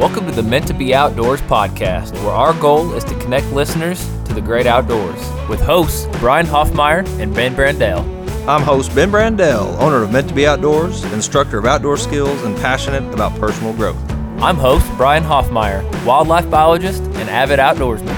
[0.00, 4.02] Welcome to the Meant to Be Outdoors podcast, where our goal is to connect listeners
[4.24, 8.00] to the great outdoors with hosts Brian Hoffmeyer and Ben Brandell.
[8.48, 12.56] I'm host Ben Brandell, owner of Meant to Be Outdoors, instructor of outdoor skills, and
[12.56, 13.98] passionate about personal growth.
[14.40, 18.16] I'm host Brian Hoffmeyer, wildlife biologist and avid outdoorsman.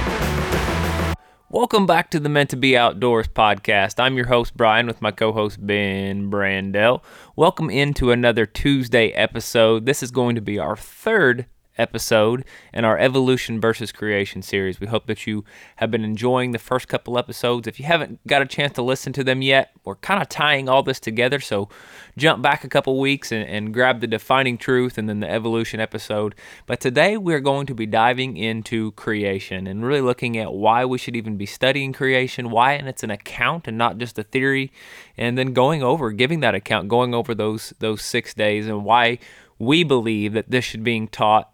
[1.51, 3.99] Welcome back to the Meant to Be Outdoors podcast.
[3.99, 7.03] I'm your host, Brian, with my co host, Ben Brandell.
[7.35, 9.85] Welcome into another Tuesday episode.
[9.85, 11.46] This is going to be our third
[11.79, 14.80] episode in our evolution versus creation series.
[14.80, 15.45] We hope that you
[15.77, 17.66] have been enjoying the first couple episodes.
[17.66, 20.69] If you haven't got a chance to listen to them yet, we're kind of tying
[20.69, 21.41] all this together.
[21.41, 21.69] So
[22.16, 25.80] jump back a couple weeks and, and grab the defining truth and then the evolution
[25.80, 26.34] episode.
[26.66, 30.98] But today we're going to be diving into creation and really looking at why we
[30.98, 34.73] should even be studying creation, why and it's an account and not just a theory,
[35.16, 39.19] and then going over, giving that account, going over those those six days and why
[39.59, 41.52] we believe that this should being taught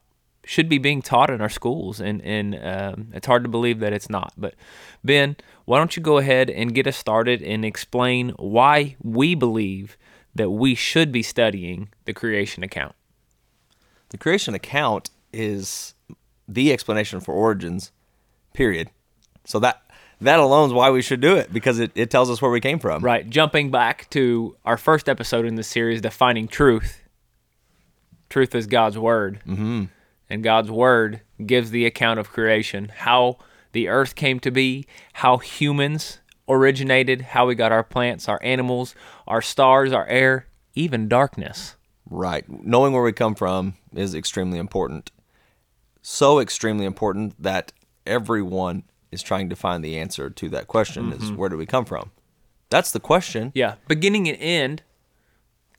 [0.48, 3.93] should be being taught in our schools, and and um, it's hard to believe that
[3.93, 4.32] it's not.
[4.38, 4.54] But
[5.04, 9.99] Ben, why don't you go ahead and get us started and explain why we believe
[10.35, 12.95] that we should be studying the creation account?
[14.09, 15.93] The creation account is
[16.49, 17.93] the explanation for origins,
[18.54, 18.88] period.
[19.45, 19.82] So that
[20.23, 22.60] that alone is why we should do it because it, it tells us where we
[22.63, 23.04] came from.
[23.04, 23.29] Right.
[23.29, 27.02] Jumping back to our first episode in this series, defining truth.
[28.30, 29.41] Truth is God's word.
[29.46, 29.85] Mm-hmm
[30.30, 33.38] and God's Word gives the account of creation, how
[33.73, 38.95] the earth came to be, how humans originated, how we got our plants, our animals,
[39.26, 41.76] our stars, our air, even darkness.
[42.09, 42.45] Right.
[42.48, 45.10] Knowing where we come from is extremely important.
[46.01, 47.73] So extremely important that
[48.07, 51.23] everyone is trying to find the answer to that question mm-hmm.
[51.23, 52.10] is where do we come from?
[52.70, 53.52] That's the question.
[53.54, 53.74] Yeah.
[53.87, 54.82] Beginning and end,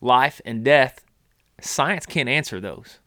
[0.00, 1.04] life and death,
[1.60, 2.99] science can't answer those.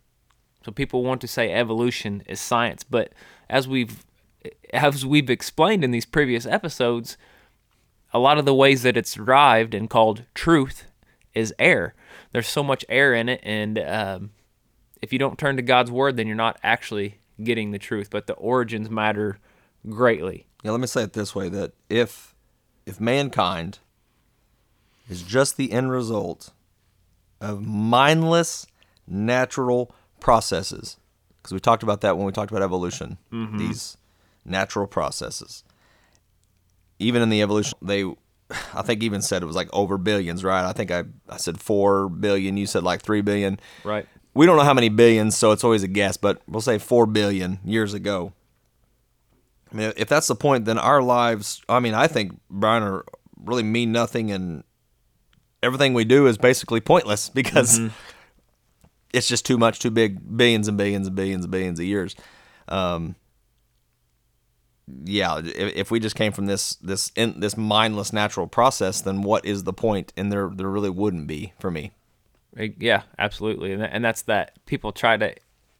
[0.64, 3.14] So people want to say evolution is science, but
[3.50, 4.06] as we've
[4.74, 7.18] as we've explained in these previous episodes,
[8.14, 10.86] a lot of the ways that it's derived and called truth
[11.34, 11.94] is air.
[12.32, 14.32] There's so much air in it, and um,
[15.02, 18.10] if you don't turn to God's word, then you're not actually getting the truth.
[18.10, 19.40] But the origins matter
[19.90, 20.46] greatly.
[20.64, 22.36] Yeah, let me say it this way: that if
[22.86, 23.80] if mankind
[25.10, 26.52] is just the end result
[27.42, 28.66] of mindless
[29.06, 30.98] natural processes,
[31.38, 33.58] because we talked about that when we talked about evolution, mm-hmm.
[33.58, 33.98] these
[34.44, 35.64] natural processes.
[36.98, 38.06] Even in the evolution, they,
[38.74, 40.68] I think, even said it was like over billions, right?
[40.68, 42.58] I think I, I said four billion.
[42.58, 43.60] You said like three billion.
[43.84, 44.08] Right.
[44.34, 47.06] We don't know how many billions, so it's always a guess, but we'll say four
[47.06, 48.34] billion years ago.
[49.72, 53.06] I mean, if that's the point, then our lives, I mean, I think, Brian, are
[53.44, 54.64] really mean nothing and
[55.62, 58.13] everything we do is basically pointless because mm-hmm
[59.14, 62.16] it's just too much, too big, billions and billions and billions and billions of years.
[62.68, 63.16] Um,
[65.06, 69.22] yeah, if, if, we just came from this this in, this mindless natural process, then
[69.22, 70.12] what is the point?
[70.18, 71.92] And there there really wouldn't be for me.
[72.58, 75.36] Yeah, absolutely, and and that's that people try to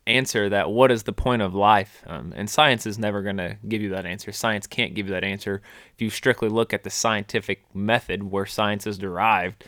[0.08, 0.70] answer that.
[0.70, 2.02] What is the point of life?
[2.08, 4.32] Um, and science is never going to give you that answer.
[4.32, 5.62] Science can't give you that answer.
[5.94, 9.66] If you strictly look at the scientific method where science is derived,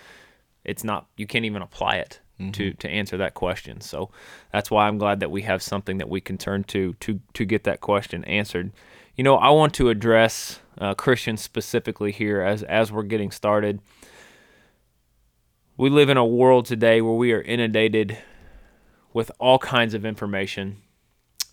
[0.64, 1.08] it's not.
[1.18, 2.51] You can't even apply it mm-hmm.
[2.51, 3.81] to to answer that question.
[3.81, 4.09] So
[4.51, 7.46] that's why I'm glad that we have something that we can turn to to to
[7.46, 8.72] get that question answered.
[9.16, 13.79] You know, I want to address uh, Christians specifically here as as we're getting started.
[15.78, 18.18] We live in a world today where we are inundated
[19.12, 20.78] with all kinds of information.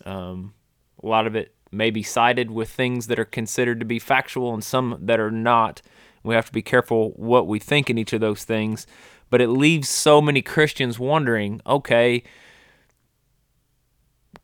[0.05, 0.53] Um,
[1.01, 4.53] a lot of it may be cited with things that are considered to be factual
[4.53, 5.81] and some that are not.
[6.23, 8.87] We have to be careful what we think in each of those things
[9.33, 12.21] but it leaves so many Christians wondering, okay,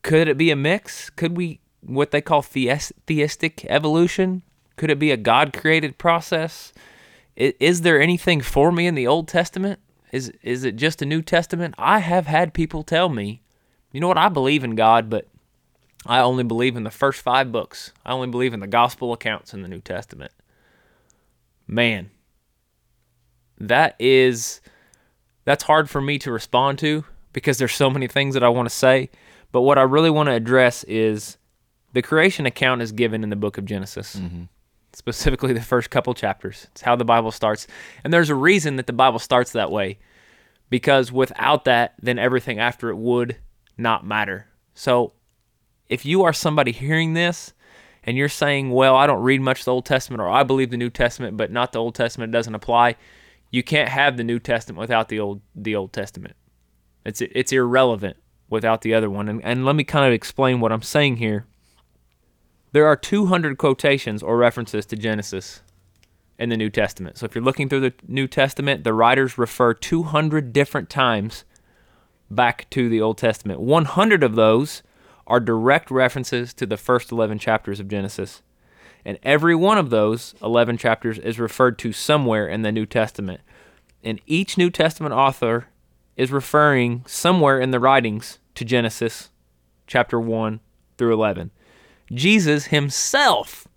[0.02, 1.12] could it be a mix?
[1.12, 4.42] Could we what they call theistic evolution?
[4.78, 6.74] Could it be a God created process?
[7.36, 9.80] Is there anything for me in the Old Testament?
[10.12, 11.76] Is is it just a New Testament?
[11.78, 13.44] I have had people tell me,
[13.92, 15.28] you know what, I believe in God, but
[16.08, 17.94] I only believe in the first five books.
[18.04, 20.32] I only believe in the gospel accounts in the New Testament.
[21.68, 22.10] Man,
[23.60, 24.62] that is
[25.50, 27.04] that's hard for me to respond to
[27.34, 29.10] because there's so many things that I want to say.
[29.52, 31.38] But what I really want to address is
[31.92, 34.16] the creation account is given in the book of Genesis.
[34.16, 34.44] Mm-hmm.
[34.94, 36.68] Specifically, the first couple chapters.
[36.70, 37.66] It's how the Bible starts.
[38.04, 39.98] And there's a reason that the Bible starts that way.
[40.70, 43.38] Because without that, then everything after it would
[43.76, 44.46] not matter.
[44.76, 45.14] So
[45.88, 47.54] if you are somebody hearing this
[48.04, 50.70] and you're saying, well, I don't read much of the Old Testament, or I believe
[50.70, 52.98] the New Testament, but not the Old Testament, it doesn't apply,
[53.52, 56.36] you can't have the New Testament without the old the Old Testament.
[57.06, 58.18] It's it's irrelevant
[58.50, 59.30] without the other one.
[59.30, 61.46] And, and let me kind of explain what I'm saying here.
[62.72, 65.62] There are 200 quotations or references to Genesis
[66.38, 67.18] in the New Testament.
[67.18, 71.46] So if you're looking through the New Testament, the writers refer 200 different times
[72.30, 73.60] back to the Old Testament.
[73.60, 74.84] 100 of those
[75.28, 78.42] are direct references to the first 11 chapters of Genesis.
[79.10, 83.42] And every one of those 11 chapters is referred to somewhere in the New Testament.
[84.04, 85.66] And each New Testament author
[86.16, 89.32] is referring somewhere in the writings to Genesis
[89.88, 90.60] chapter 1
[91.00, 91.50] through 11.
[92.12, 93.68] Jesus himself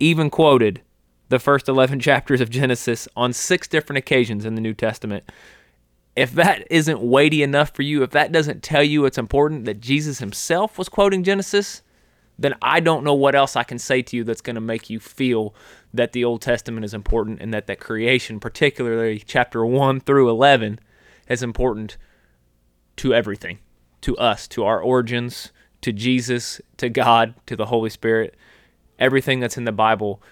[0.00, 0.82] even quoted
[1.28, 5.30] the first 11 chapters of Genesis on six different occasions in the New Testament.
[6.16, 9.80] If that isn't weighty enough for you, if that doesn't tell you it's important that
[9.80, 11.82] Jesus himself was quoting Genesis,
[12.42, 14.90] then I don't know what else I can say to you that's going to make
[14.90, 15.54] you feel
[15.94, 20.80] that the Old Testament is important and that that creation, particularly chapter 1 through 11,
[21.28, 21.96] is important
[22.96, 23.58] to everything,
[24.02, 25.52] to us, to our origins,
[25.82, 28.36] to Jesus, to God, to the Holy Spirit.
[28.98, 30.22] Everything that's in the Bible,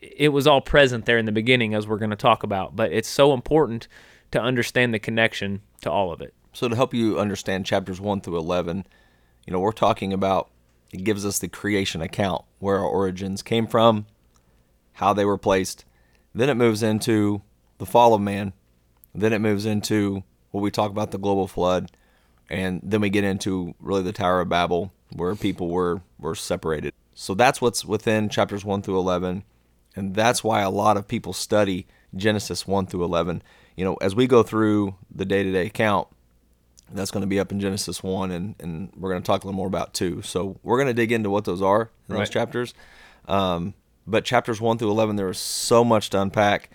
[0.00, 2.76] it was all present there in the beginning, as we're going to talk about.
[2.76, 3.88] But it's so important
[4.32, 6.34] to understand the connection to all of it.
[6.52, 8.86] So, to help you understand chapters 1 through 11,
[9.46, 10.50] you know, we're talking about
[10.92, 14.06] it gives us the creation account, where our origins came from,
[14.94, 15.84] how they were placed.
[16.34, 17.42] Then it moves into
[17.78, 18.52] the fall of man.
[19.14, 21.90] Then it moves into what we talk about the global flood.
[22.48, 26.92] And then we get into really the Tower of Babel, where people were, were separated.
[27.14, 29.44] So that's what's within chapters 1 through 11.
[29.94, 33.42] And that's why a lot of people study Genesis 1 through 11.
[33.76, 36.08] You know, as we go through the day to day account,
[36.92, 39.46] that's going to be up in Genesis 1, and, and we're going to talk a
[39.46, 40.22] little more about 2.
[40.22, 42.18] So we're going to dig into what those are in Right.
[42.20, 42.74] those chapters.
[43.28, 43.74] Um,
[44.06, 46.70] but chapters 1 through 11, there is so much to unpack.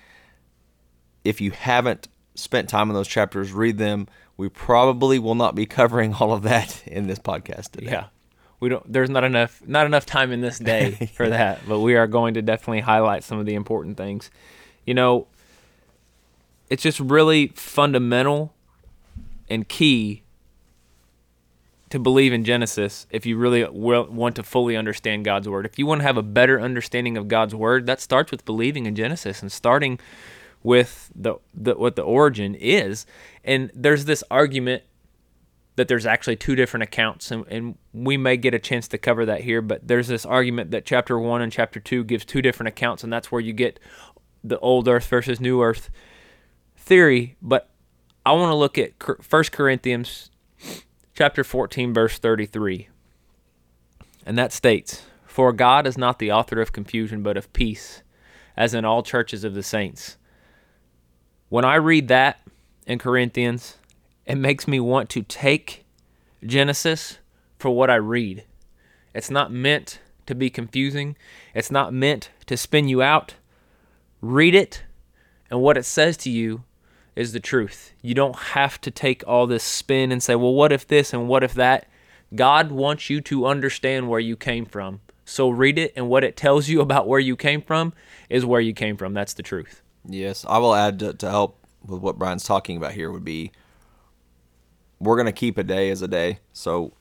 [1.24, 4.08] If you haven't spent time in those chapters, read them.
[4.38, 7.92] We probably will not be covering all of that in this podcast today.
[7.92, 8.06] Yeah.
[8.62, 11.96] We don't there's not enough not enough time in this day for that, but we
[11.98, 14.32] are going to definitely highlight some of the important things.
[14.86, 15.28] You know,
[16.70, 18.54] it's just really fundamental
[19.50, 20.24] and key
[21.90, 25.66] to believe in Genesis if you really want to fully understand God's word.
[25.66, 28.86] If you want to have a better understanding of God's word, that starts with believing
[28.86, 30.00] in Genesis and starting
[30.64, 33.06] with the, the what the origin is.
[33.44, 34.84] And there's this argument
[35.76, 39.26] that there's actually two different accounts and, and we may get a chance to cover
[39.26, 42.70] that here but there's this argument that chapter 1 and chapter 2 gives two different
[42.70, 43.78] accounts and that's where you get
[44.44, 45.90] the old earth versus new earth
[46.78, 47.70] theory but
[48.26, 48.92] i want to look at
[49.30, 50.30] 1 corinthians
[51.14, 52.90] chapter 14 verse 33
[54.26, 58.02] and that states for god is not the author of confusion but of peace
[58.58, 60.18] as in all churches of the saints
[61.50, 62.40] when i read that
[62.88, 63.78] in corinthians
[64.26, 65.86] it makes me want to take
[66.44, 67.20] Genesis
[67.58, 68.44] for what I read.
[69.14, 71.16] It's not meant to be confusing,
[71.54, 73.36] it's not meant to spin you out.
[74.22, 74.84] Read it,
[75.50, 76.64] and what it says to you
[77.16, 77.94] is the truth.
[78.02, 81.28] You don't have to take all this spin and say, well, what if this and
[81.28, 81.88] what if that?
[82.34, 85.02] God wants you to understand where you came from.
[85.24, 87.94] So read it, and what it tells you about where you came from
[88.30, 89.14] is where you came from.
[89.14, 89.82] That's the truth.
[90.08, 93.52] Yes, I will add to, to help with what Brian's talking about here would be
[95.00, 96.40] we're going to keep a day as a day.
[96.54, 96.94] So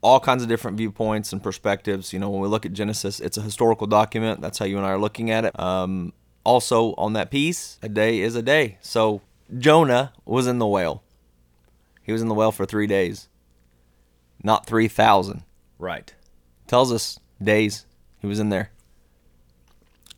[0.00, 2.12] all kinds of different viewpoints and perspectives.
[2.12, 4.40] You know, when we look at Genesis, it's a historical document.
[4.40, 5.58] That's how you and I are looking at it.
[5.58, 6.12] Um,
[6.46, 8.78] also, on that piece, a day is a day.
[8.80, 9.20] So
[9.58, 11.02] Jonah was in the whale.
[12.02, 13.28] He was in the whale for three days,
[14.42, 15.42] not 3,000.
[15.78, 16.14] Right.
[16.68, 17.84] Tells us days
[18.20, 18.70] he was in there.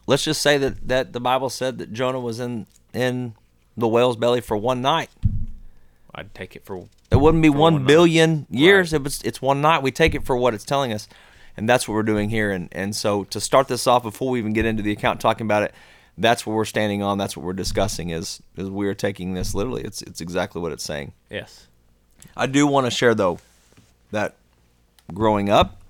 [0.07, 3.35] Let's just say that, that the Bible said that Jonah was in, in
[3.77, 5.09] the whale's belly for one night.
[6.15, 7.87] I'd take it for It wouldn't be one one night.
[7.87, 8.93] billion years.
[8.93, 9.83] It was, it's one night.
[9.83, 11.09] We take it for what it's telling us,
[11.57, 12.51] and that's what we're doing here.
[12.51, 15.47] And and so to start this off, before we even get into the account talking
[15.47, 15.75] about it,
[16.19, 17.17] that's what we're standing on.
[17.17, 18.11] That's what we're discussing.
[18.11, 19.83] Is is we are taking this literally.
[19.83, 21.13] It's it's exactly what it's saying.
[21.31, 21.67] yes.
[22.37, 23.39] I do want to share though
[24.11, 24.35] that
[25.15, 25.81] growing up,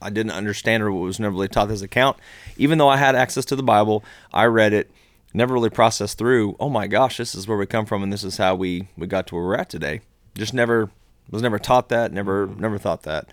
[0.00, 2.16] I didn't understand or was never really taught this account.
[2.56, 4.90] Even though I had access to the Bible, I read it,
[5.34, 6.56] never really processed through.
[6.60, 9.06] Oh my gosh, this is where we come from, and this is how we we
[9.06, 10.00] got to where we're at today.
[10.34, 10.90] Just never
[11.30, 12.12] was never taught that.
[12.12, 13.28] Never never thought that.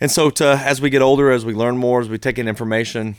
[0.00, 2.48] And so, to as we get older, as we learn more, as we take in
[2.48, 3.16] information,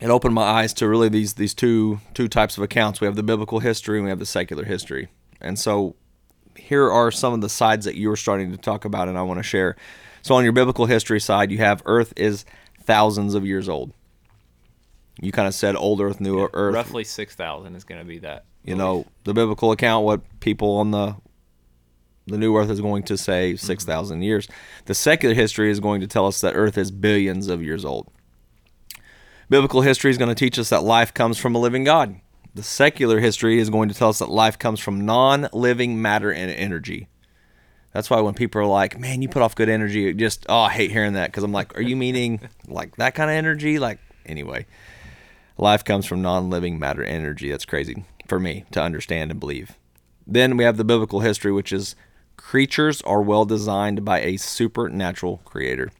[0.00, 3.00] it opened my eyes to really these these two two types of accounts.
[3.00, 5.08] We have the biblical history and we have the secular history.
[5.40, 5.94] And so
[6.56, 9.22] here are some of the sides that you were starting to talk about and I
[9.22, 9.76] want to share.
[10.22, 12.44] So on your biblical history side, you have Earth is
[12.82, 13.92] thousands of years old.
[15.20, 16.74] You kind of said old Earth, new Earth.
[16.74, 18.44] Roughly 6,000 is going to be that.
[18.64, 21.16] You know, the biblical account, what people on the
[22.26, 23.66] The new Earth is going to say mm-hmm.
[23.66, 24.48] 6,000 years.
[24.86, 28.10] The secular history is going to tell us that Earth is billions of years old.
[29.54, 32.16] Biblical history is going to teach us that life comes from a living God.
[32.56, 36.32] The secular history is going to tell us that life comes from non living matter
[36.32, 37.06] and energy.
[37.92, 40.70] That's why when people are like, man, you put off good energy, just, oh, I
[40.70, 41.26] hate hearing that.
[41.26, 43.78] Because I'm like, are you meaning like that kind of energy?
[43.78, 44.66] Like, anyway,
[45.56, 47.52] life comes from non living matter energy.
[47.52, 49.78] That's crazy for me to understand and believe.
[50.26, 51.94] Then we have the biblical history, which is
[52.36, 55.92] creatures are well designed by a supernatural creator.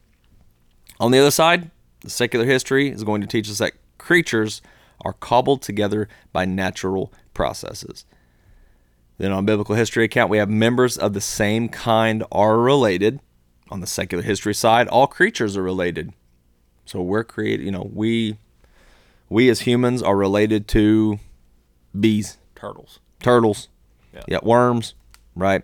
[0.99, 1.71] On the other side,
[2.05, 4.61] the secular history is going to teach us that creatures
[5.01, 8.05] are cobbled together by natural processes.
[9.17, 13.19] Then on biblical history account, we have members of the same kind are related.
[13.69, 16.13] On the secular history side, all creatures are related.
[16.85, 18.37] So we're created, you know, we
[19.27, 21.19] we as humans are related to
[21.99, 22.99] bees, Turtles.
[23.21, 23.69] turtles,
[24.13, 24.21] Yeah.
[24.27, 24.93] yeah, worms,
[25.35, 25.63] right?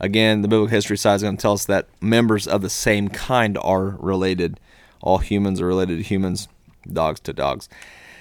[0.00, 3.08] Again, the biblical history side is going to tell us that members of the same
[3.08, 4.58] kind are related.
[5.04, 6.48] All humans are related to humans,
[6.90, 7.68] dogs to dogs.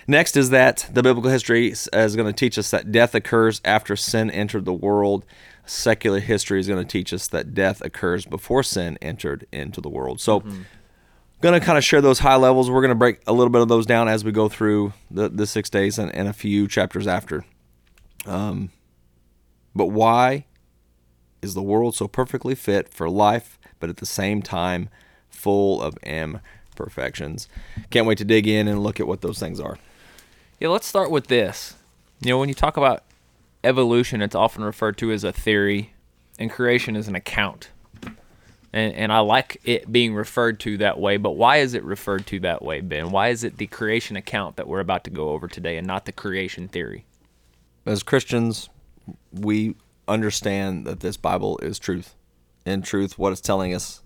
[0.06, 3.62] Next is that the biblical history is is going to teach us that death occurs
[3.64, 5.24] after sin entered the world.
[5.66, 9.88] Secular history is going to teach us that death occurs before sin entered into the
[9.88, 10.20] world.
[10.20, 10.44] So,
[11.40, 12.70] going to kind of share those high levels.
[12.70, 15.30] We're going to break a little bit of those down as we go through the,
[15.30, 17.46] the six days and, and a few chapters after.
[18.26, 18.72] Um,
[19.74, 20.46] but why
[21.42, 24.90] is the world so perfectly fit for life, but at the same time
[25.30, 25.98] full of
[26.74, 27.48] imperfections?
[27.90, 29.78] Can't wait to dig in and look at what those things are.
[30.60, 31.76] Yeah, let's start with this.
[32.22, 33.04] You know, when you talk about
[33.64, 35.94] evolution, it's often referred to as a theory,
[36.40, 37.70] and creation is an account.
[38.76, 42.26] And, and I like it being referred to that way, but why is it referred
[42.28, 43.12] to that way, Ben?
[43.12, 46.06] Why is it the creation account that we're about to go over today and not
[46.06, 47.06] the creation theory?
[47.86, 48.70] As Christians,
[49.32, 49.76] we
[50.08, 52.16] understand that this Bible is truth.
[52.66, 54.03] In truth, what it's telling us.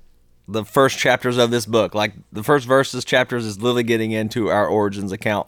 [0.47, 4.49] The first chapters of this book, like the first verses, chapters, is literally getting into
[4.49, 5.47] our origins account.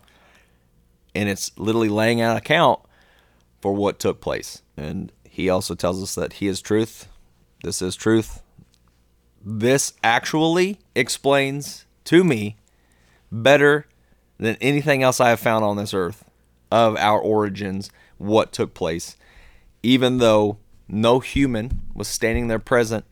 [1.16, 2.80] And it's literally laying out account
[3.62, 4.62] for what took place.
[4.76, 7.08] And he also tells us that he is truth.
[7.64, 8.42] This is truth.
[9.44, 12.58] This actually explains to me
[13.32, 13.86] better
[14.38, 16.26] than anything else I have found on this earth
[16.72, 19.16] of our origins, what took place,
[19.82, 23.06] even though no human was standing there present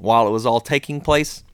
[0.00, 1.44] while it was all taking place.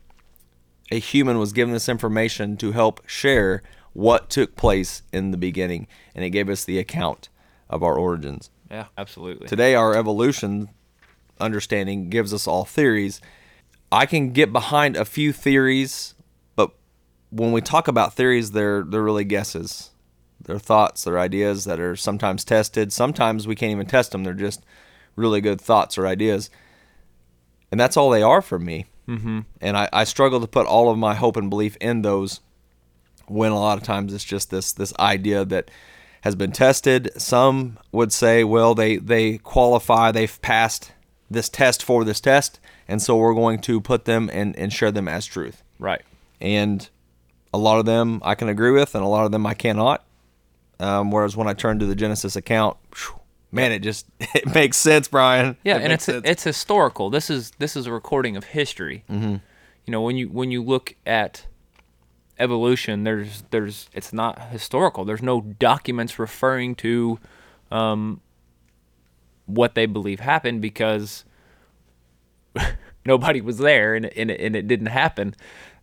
[0.90, 3.62] A human was given this information to help share
[3.92, 7.28] what took place in the beginning, and it gave us the account
[7.68, 8.50] of our origins.
[8.70, 9.48] Yeah, absolutely.
[9.48, 10.68] Today, our evolution
[11.40, 13.20] understanding gives us all theories.
[13.90, 16.14] I can get behind a few theories,
[16.56, 16.72] but
[17.30, 19.90] when we talk about theories, they're they're really guesses.
[20.40, 22.92] They're thoughts, they're ideas that are sometimes tested.
[22.92, 24.22] Sometimes we can't even test them.
[24.22, 24.64] They're just
[25.16, 26.50] really good thoughts or ideas,
[27.76, 28.86] and that's all they are for me.
[29.06, 29.40] Mm-hmm.
[29.60, 32.40] And I, I struggle to put all of my hope and belief in those
[33.26, 35.70] when a lot of times it's just this this idea that
[36.22, 37.10] has been tested.
[37.18, 40.92] Some would say, well, they they qualify, they've passed
[41.30, 44.90] this test for this test, and so we're going to put them and, and share
[44.90, 45.62] them as truth.
[45.78, 46.00] right.
[46.40, 46.88] And
[47.52, 50.02] a lot of them I can agree with, and a lot of them I cannot.
[50.80, 53.20] Um, whereas when I turn to the Genesis account, phew,
[53.52, 55.56] man, it just it makes sense, Brian.
[55.64, 56.22] Yeah, It and it's sense.
[56.26, 57.10] it's historical.
[57.10, 59.04] This is this is a recording of history.
[59.10, 59.36] Mm-hmm.
[59.86, 61.46] You know, when you when you look at
[62.38, 65.04] evolution, there's there's it's not historical.
[65.04, 67.18] There's no documents referring to
[67.70, 68.20] um,
[69.46, 71.24] what they believe happened because
[73.06, 75.34] nobody was there and it, and it, and it didn't happen.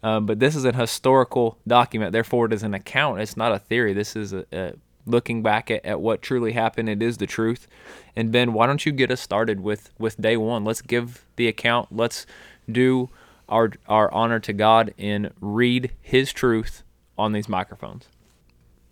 [0.01, 3.22] Um, but this is an historical document, therefore it is an account.
[3.22, 3.93] It's not a theory.
[3.93, 4.74] This is a, a
[5.05, 6.89] looking back at, at what truly happened.
[6.89, 7.67] It is the truth.
[8.15, 10.63] And Ben, why don't you get us started with with day one?
[10.63, 11.89] Let's give the account.
[11.91, 12.25] Let's
[12.72, 13.10] do
[13.50, 16.83] our our honor to God and read His truth
[17.17, 18.07] on these microphones.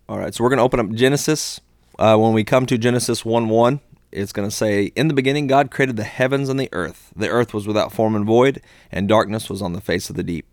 [0.10, 1.62] All right, so we're going to open up Genesis.
[1.98, 3.80] Uh, when we come to Genesis 1 1,
[4.12, 7.14] it's going to say, In the beginning, God created the heavens and the earth.
[7.16, 10.24] The earth was without form and void, and darkness was on the face of the
[10.24, 10.46] deep.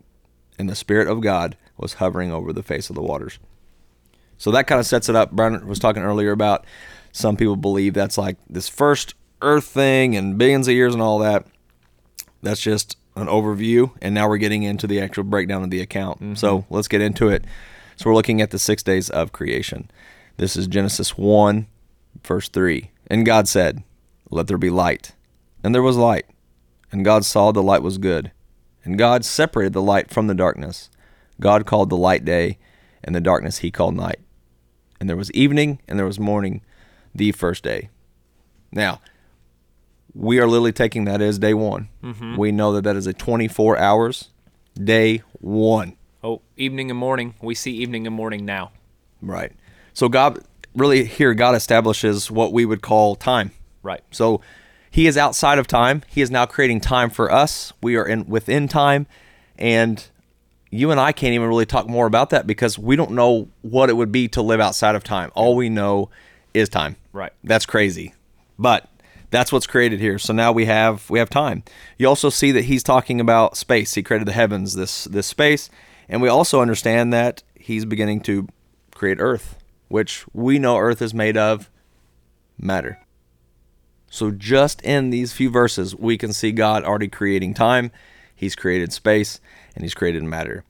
[0.59, 3.38] And the Spirit of God was hovering over the face of the waters.
[4.38, 5.33] So that kind of sets it up.
[5.33, 6.64] Brian was talking earlier about
[7.12, 11.18] some people believe that's like this first earth thing and billions of years and all
[11.18, 11.47] that.
[12.42, 13.90] That's just an overview.
[14.00, 16.38] And now we're getting into the actual breakdown of the account.
[16.38, 16.75] So mm-hmm.
[16.75, 17.45] let's get into it.
[17.97, 19.90] So we're looking at the six days of creation.
[20.37, 21.66] This is Genesis 1,
[22.23, 22.90] verse 3.
[23.09, 23.83] And God said,
[24.30, 25.12] Let there be light.
[25.64, 26.26] And there was light.
[26.92, 28.30] And God saw the light was good.
[28.85, 30.90] And God separated the light from the darkness.
[31.40, 32.59] God called the light day,
[33.02, 34.21] and the darkness he called night.
[35.00, 36.62] And there was evening, and there was morning,
[37.14, 37.90] the first day.
[38.73, 39.00] Now,
[40.14, 41.88] we are literally taking that as day one.
[42.02, 42.37] Mm-hmm.
[42.37, 44.31] We know that that is a 24 hours,
[44.75, 45.97] day one.
[46.23, 47.35] Oh, evening and morning.
[47.40, 48.73] We see evening and morning now.
[49.23, 49.52] Right.
[49.93, 53.52] So God really here God establishes what we would call time.
[53.83, 54.02] Right.
[54.11, 54.40] So
[54.90, 56.02] he is outside of time.
[56.09, 57.73] He is now creating time for us.
[57.83, 59.07] We are in within time
[59.57, 60.05] and
[60.71, 63.89] you and I can't even really talk more about that because we don't know what
[63.89, 65.31] it would be to live outside of time.
[65.35, 66.11] All we know
[66.55, 66.97] is time.
[67.13, 67.33] Right.
[67.43, 68.15] That's crazy.
[68.59, 68.89] But
[69.31, 70.19] that's what's created here.
[70.19, 71.63] So now we have we have time.
[71.97, 73.95] You also see that he's talking about space.
[73.95, 75.71] He created the heavens, this this space,
[76.09, 78.49] and we also understand that he's beginning to
[78.95, 79.59] create earth,
[79.89, 81.71] which we know earth is made of
[82.59, 82.99] matter.
[84.11, 87.91] So just in these few verses, we can see God already creating time,
[88.35, 89.39] he's created space,
[89.75, 90.65] and he's created matter.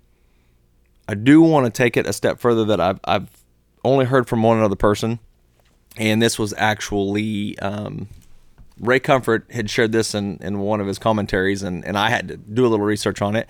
[1.09, 3.28] I do want to take it a step further that I've I've
[3.85, 5.19] only heard from one other person,
[5.97, 8.09] and this was actually um,
[8.81, 12.28] Ray Comfort had shared this in, in one of his commentaries, and, and I had
[12.28, 13.49] to do a little research on it.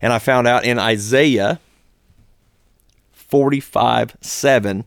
[0.00, 1.60] And I found out in Isaiah
[3.12, 4.84] 45 7,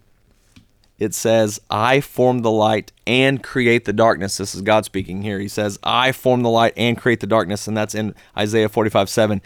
[1.03, 4.37] it says, I form the light and create the darkness.
[4.37, 5.39] This is God speaking here.
[5.39, 7.67] He says, I form the light and create the darkness.
[7.67, 9.41] And that's in Isaiah 45 7.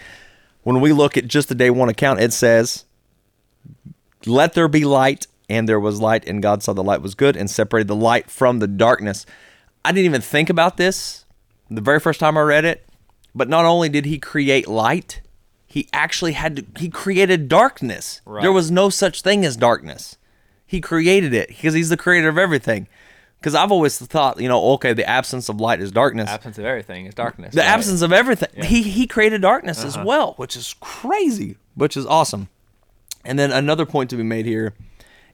[0.63, 2.85] When we look at just the day one account, it says,
[4.25, 7.37] Let there be light, and there was light, and God saw the light was good
[7.37, 9.25] and separated the light from the darkness.
[9.83, 11.25] I didn't even think about this
[11.69, 12.87] the very first time I read it,
[13.35, 15.21] but not only did he create light,
[15.65, 18.21] he actually had to, he created darkness.
[18.25, 18.41] Right.
[18.41, 20.17] There was no such thing as darkness.
[20.67, 22.87] He created it because he's the creator of everything.
[23.39, 26.29] Because I've always thought, you know, okay, the absence of light is darkness.
[26.29, 27.55] Absence of everything is darkness.
[27.55, 27.67] the right?
[27.67, 28.63] absence of everything.
[28.63, 30.05] He he created darkness as uh-huh.
[30.05, 32.49] well, which is crazy, which is awesome.
[33.23, 34.73] And then another point to be made here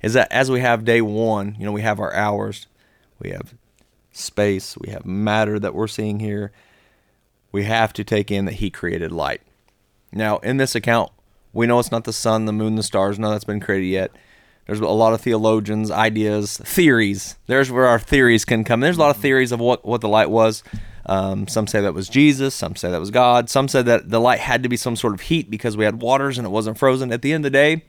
[0.02, 2.68] is that as we have day one, you know, we have our hours,
[3.20, 3.54] we have
[4.12, 6.52] space, we have matter that we're seeing here.
[7.52, 9.42] We have to take in that he created light.
[10.12, 11.12] Now, in this account,
[11.54, 13.88] we know it's not the sun, the moon, the stars, none of that's been created
[13.88, 14.12] yet.
[14.66, 17.38] There's a lot of theologians, ideas, theories.
[17.48, 18.80] There's where our theories can come.
[18.80, 20.64] There's a lot of theories of what, what the light was.
[21.06, 22.56] Um, some say that was Jesus.
[22.56, 23.50] Some say that was God.
[23.50, 26.02] Some said that the light had to be some sort of heat because we had
[26.02, 27.12] waters and it wasn't frozen.
[27.12, 27.84] At the end of the day,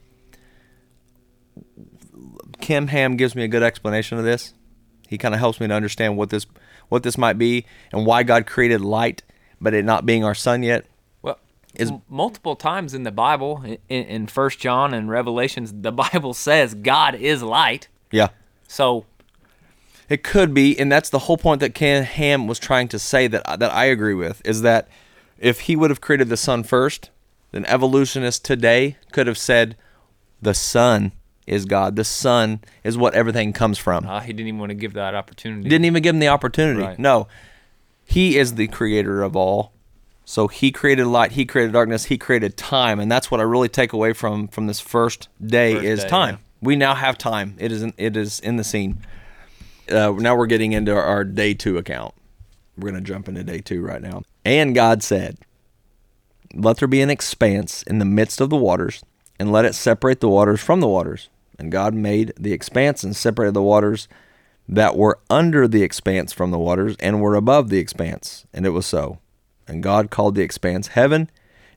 [2.60, 4.52] Ken Ham gives me a good explanation of this.
[5.08, 6.46] He kind of helps me to understand what this
[6.88, 9.22] what this might be and why God created light,
[9.60, 10.86] but it not being our sun yet.
[11.74, 16.74] Is- multiple times in the Bible, in, in First John and Revelations, the Bible says
[16.74, 17.88] God is light.
[18.10, 18.28] Yeah.
[18.68, 19.04] So
[20.08, 23.26] It could be, and that's the whole point that Ken Ham was trying to say
[23.28, 24.88] that that I agree with is that
[25.38, 27.10] if he would have created the sun first,
[27.52, 29.76] then evolutionists today could have said
[30.42, 31.12] the sun
[31.46, 31.96] is God.
[31.96, 34.06] The sun is what everything comes from.
[34.06, 35.68] uh, he didn't even want to give that opportunity.
[35.68, 36.82] Didn't even give him the opportunity.
[36.82, 36.98] Right.
[36.98, 37.26] No.
[38.06, 39.72] He is the creator of all.
[40.24, 43.68] So he created light, he created darkness, he created time, and that's what I really
[43.68, 46.34] take away from from this first day First is day, time.
[46.34, 46.40] yeah.
[46.62, 47.56] We now have time.
[47.58, 49.04] It is in, it is in the scene.
[49.90, 52.14] Uh, now we're getting into our day 2 account.
[52.78, 54.22] We're going to jump into day 2 right now.
[54.46, 55.36] And God said,
[56.54, 59.02] "Let there be an expanse in the midst of the waters,
[59.38, 63.14] and let it separate the waters from the waters." And God made the expanse and
[63.14, 64.08] separated the waters
[64.66, 68.46] that were under the expanse from the waters and were above the expanse.
[68.54, 69.18] And it was so.
[69.66, 71.30] And God called the expanse heaven,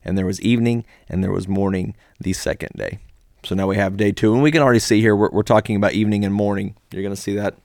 [0.04, 2.98] and there was evening, and there was morning the second day.
[3.44, 5.76] So now we have day two, and we can already see here we're, we're talking
[5.76, 6.74] about evening and morning.
[6.92, 7.56] You're going to see that.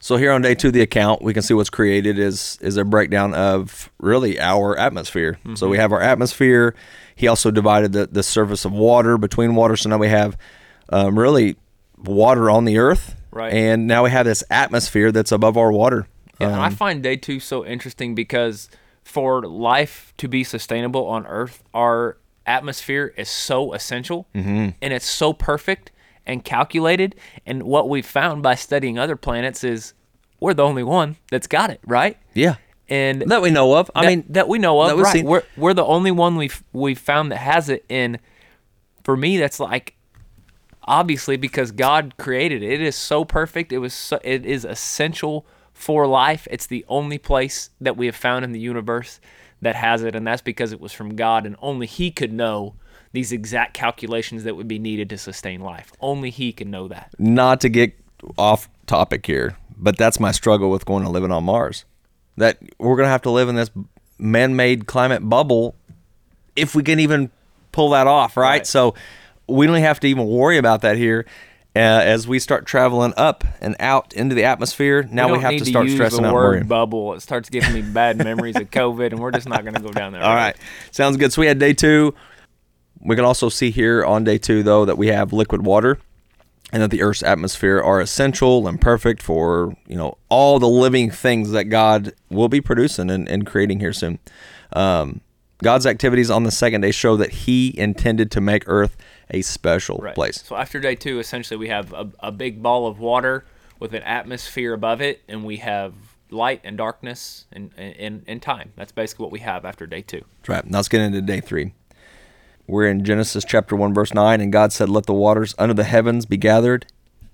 [0.00, 2.76] So here on day two of the account, we can see what's created is is
[2.76, 5.38] a breakdown of really our atmosphere.
[5.54, 6.74] So we have our atmosphere.
[7.14, 9.76] He also divided the, the surface of water between water.
[9.76, 10.36] So now we have
[10.88, 11.56] um, really
[11.98, 13.52] water on the earth, Right.
[13.52, 16.06] And now we have this atmosphere that's above our water.
[16.38, 18.68] And I Um, find day two so interesting because
[19.02, 24.70] for life to be sustainable on Earth, our atmosphere is so essential Mm-hmm.
[24.80, 25.90] and it's so perfect
[26.26, 27.14] and calculated.
[27.46, 29.94] And what we've found by studying other planets is
[30.40, 32.16] we're the only one that's got it, right?
[32.34, 32.56] yeah,
[32.88, 33.90] And that we know of.
[33.94, 35.12] I that, mean, that we know of, right?
[35.12, 37.84] seen- We're we're the only one we've we've found that has it.
[37.90, 38.18] And
[39.04, 39.94] for me, that's like
[40.84, 42.72] obviously because God created it.
[42.72, 43.72] It is so perfect.
[43.72, 46.46] It was so, it is essential for life.
[46.50, 49.20] It's the only place that we have found in the universe
[49.60, 52.74] that has it, and that's because it was from God, and only He could know
[53.12, 55.92] these exact calculations that would be needed to sustain life.
[56.00, 57.14] Only He can know that.
[57.18, 57.94] not to get
[58.38, 61.84] off topic here, but that's my struggle with going and living on Mars.
[62.36, 63.70] That we're gonna have to live in this
[64.18, 65.74] man-made climate bubble
[66.56, 67.30] if we can even
[67.72, 68.48] pull that off, right?
[68.48, 68.66] Right.
[68.66, 68.94] So
[69.48, 71.26] we don't have to even worry about that here.
[71.74, 75.58] Uh, as we start traveling up and out into the atmosphere, now we, don't have
[75.58, 77.14] to start use stressing out word bubble.
[77.14, 79.90] It starts giving me bad memories of COVID, and we're just not going to go
[79.90, 80.22] down there.
[80.22, 80.56] All right.
[80.90, 81.32] Sounds good.
[81.32, 82.14] So we had day two.
[83.00, 85.98] We can also see here on day two, though, that we have liquid water
[86.72, 91.10] and that the Earth's atmosphere are essential and perfect for, you know, all the living
[91.10, 94.18] things that God will be producing and, and creating here soon.
[94.72, 95.20] Um,
[95.62, 98.96] God's activities on the second day show that he intended to make Earth
[99.30, 100.14] a special Right.
[100.14, 100.42] place.
[100.44, 103.44] So after day two, essentially, we have a, a big ball of water
[103.78, 105.94] with an atmosphere above it, and we have
[106.30, 108.72] light and darkness and, and, and time.
[108.76, 110.22] That's basically what we have after day two.
[110.40, 110.70] That's right.
[110.70, 111.74] Now let's get into day three.
[112.66, 115.84] We're in Genesis chapter 1, verse 9, and God said, Let the waters under the
[115.84, 116.86] heavens be gathered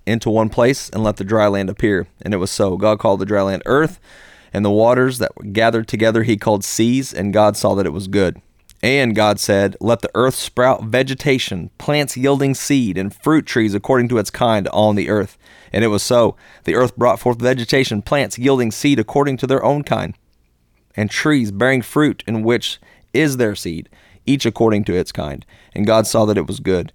[0.07, 2.07] into one place, and let the dry land appear.
[2.23, 2.77] And it was so.
[2.79, 4.01] God called the dry land earth,
[4.53, 7.93] and the waters that were gathered together he called seas, and God saw that it
[7.93, 8.41] was good.
[8.83, 14.09] And God said, Let the earth sprout vegetation, plants yielding seed, and fruit trees according
[14.09, 15.37] to its kind on the earth.
[15.73, 16.37] And it was so.
[16.65, 20.15] The earth brought forth vegetation, plants yielding seed according to their own kind
[20.99, 22.81] and trees bearing fruit in which
[23.13, 23.89] is their seed,
[24.27, 25.47] each according to its kind.
[25.73, 26.93] And God saw that it was good.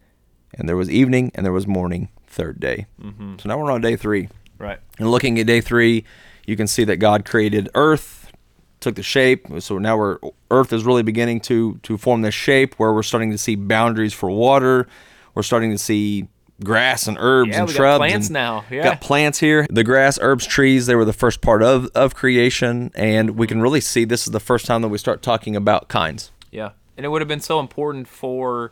[0.54, 2.86] And there was evening and there was morning, third day.
[3.02, 3.38] Mm-hmm.
[3.40, 4.28] So now we're on day three.
[4.60, 4.80] Right.
[5.00, 6.04] And looking at day three,
[6.46, 8.32] you can see that God created earth,
[8.80, 9.48] took the shape.
[9.60, 10.20] So now we're
[10.52, 14.14] earth is really beginning to to form this shape where we're starting to see boundaries
[14.14, 14.88] for water.
[15.36, 16.28] We're starting to see
[16.64, 17.98] grass and herbs Yeah, and we got shrubs.
[17.98, 18.66] plants and now.
[18.70, 18.84] Yeah.
[18.84, 19.66] Got plants here.
[19.70, 22.92] The grass, herbs, trees, they were the first part of, of creation.
[22.94, 25.88] And we can really see this is the first time that we start talking about
[25.88, 26.32] kinds.
[26.52, 28.72] Yeah, and it would have been so important for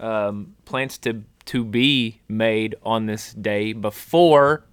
[0.00, 4.64] um, plants to to be made on this day before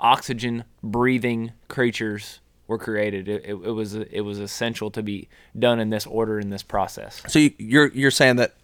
[0.00, 3.28] oxygen breathing creatures were created.
[3.28, 6.62] It, it, it was it was essential to be done in this order in this
[6.62, 7.22] process.
[7.28, 8.56] So you, you're you're saying that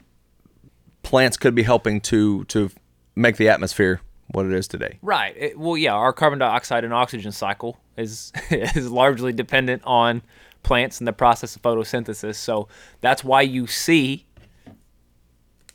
[1.02, 2.70] plants could be helping to to
[3.14, 4.00] make the atmosphere
[4.32, 4.98] what it is today.
[5.02, 5.34] Right.
[5.36, 10.22] It, well, yeah, our carbon dioxide and oxygen cycle is is largely dependent on
[10.62, 12.36] plants and the process of photosynthesis.
[12.36, 12.68] So
[13.00, 14.26] that's why you see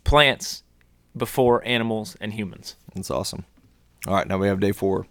[0.03, 0.63] plants
[1.15, 2.75] before animals and humans.
[2.93, 3.45] That's awesome.
[4.08, 5.08] All right, now we have day four.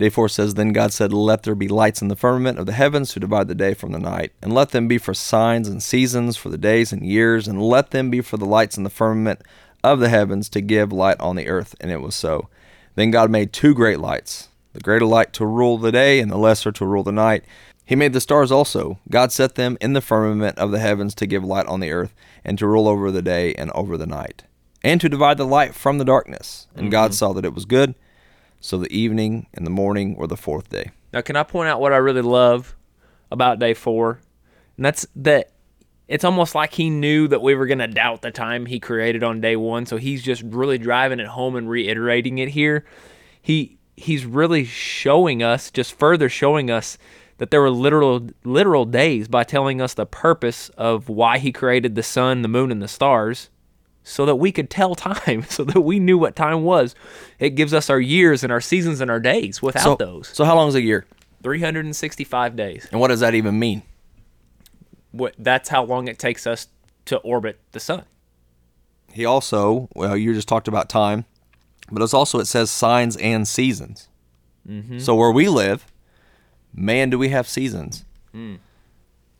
[0.00, 2.72] Day four says, Then God said, Let there be lights in the firmament of the
[2.72, 5.82] heavens to divide the day from the night, and let them be for signs and
[5.82, 8.88] seasons, for the days and years, and let them be for the lights in the
[8.88, 9.42] firmament
[9.84, 11.74] of the heavens to give light on the earth.
[11.82, 12.48] And it was so.
[12.94, 16.38] Then God made two great lights, the greater light to rule the day, and the
[16.38, 17.44] lesser to rule the night.
[17.84, 19.00] He made the stars also.
[19.10, 22.14] God set them in the firmament of the heavens to give light on the earth,
[22.42, 24.44] and to rule over the day and over the night,
[24.82, 26.68] and to divide the light from the darkness.
[26.74, 27.16] And God mm-hmm.
[27.16, 27.94] saw that it was good.
[28.60, 30.90] So the evening and the morning were the fourth day.
[31.12, 32.76] Now, can I point out what I really love
[33.30, 34.20] about day four?
[34.76, 35.50] And that's that
[36.08, 39.22] it's almost like he knew that we were going to doubt the time he created
[39.22, 39.86] on day one.
[39.86, 42.84] So he's just really driving it home and reiterating it here.
[43.40, 46.98] He he's really showing us, just further showing us
[47.38, 51.94] that there were literal literal days by telling us the purpose of why he created
[51.94, 53.48] the sun, the moon, and the stars
[54.02, 56.94] so that we could tell time, so that we knew what time was.
[57.38, 60.28] It gives us our years and our seasons and our days without So, those.
[60.28, 61.06] so how long is a year?
[61.42, 62.88] 365 days.
[62.90, 63.82] And what does that even mean?
[65.12, 66.68] What that's how long it takes us
[67.06, 68.04] to orbit the sun.
[69.12, 71.24] He also, well, you just talked about time,
[71.90, 74.08] but it's also, it says signs and seasons.
[74.68, 74.98] Mm-hmm.
[74.98, 75.86] So where we live,
[76.72, 78.04] man, do we have seasons.
[78.34, 78.58] Mm.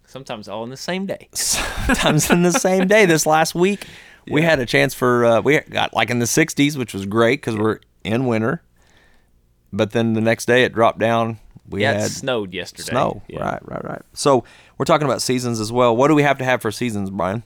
[0.06, 1.28] Sometimes all in the same day.
[1.34, 3.06] Sometimes in the same day.
[3.06, 3.84] This last week,
[4.28, 7.40] we had a chance for, uh, we got like in the 60s, which was great
[7.40, 8.62] because we're in winter.
[9.72, 11.38] But then the next day it dropped down.
[11.68, 12.90] We Yeah, had it snowed yesterday.
[12.90, 13.22] snow.
[13.28, 13.42] Yeah.
[13.42, 14.02] Right, right, right.
[14.12, 14.44] So
[14.78, 15.96] we're talking about seasons as well.
[15.96, 17.44] What do we have to have for seasons, Brian?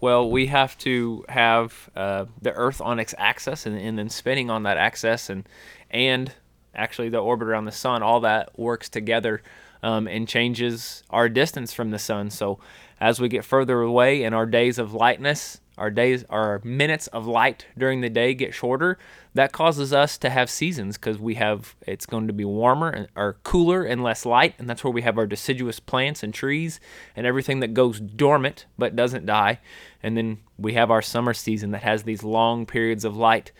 [0.00, 4.50] Well, we have to have uh, the Earth on its axis and, and then spinning
[4.50, 5.48] on that axis, and
[5.90, 6.32] and
[6.74, 8.02] actually the orbit around the sun.
[8.02, 9.42] All that works together
[9.82, 12.30] um, and changes our distance from the sun.
[12.30, 12.58] So
[13.04, 17.26] as we get further away and our days of lightness, our days, our minutes of
[17.26, 18.96] light during the day get shorter.
[19.34, 23.08] That causes us to have seasons because we have it's going to be warmer and,
[23.14, 26.80] or cooler and less light, and that's where we have our deciduous plants and trees
[27.14, 29.60] and everything that goes dormant but doesn't die.
[30.02, 33.52] And then we have our summer season that has these long periods of light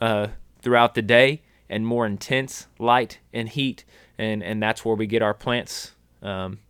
[0.00, 0.28] uh,
[0.62, 3.84] throughout the day and more intense light and heat,
[4.18, 5.90] and and that's where we get our plants.
[6.22, 6.60] Um,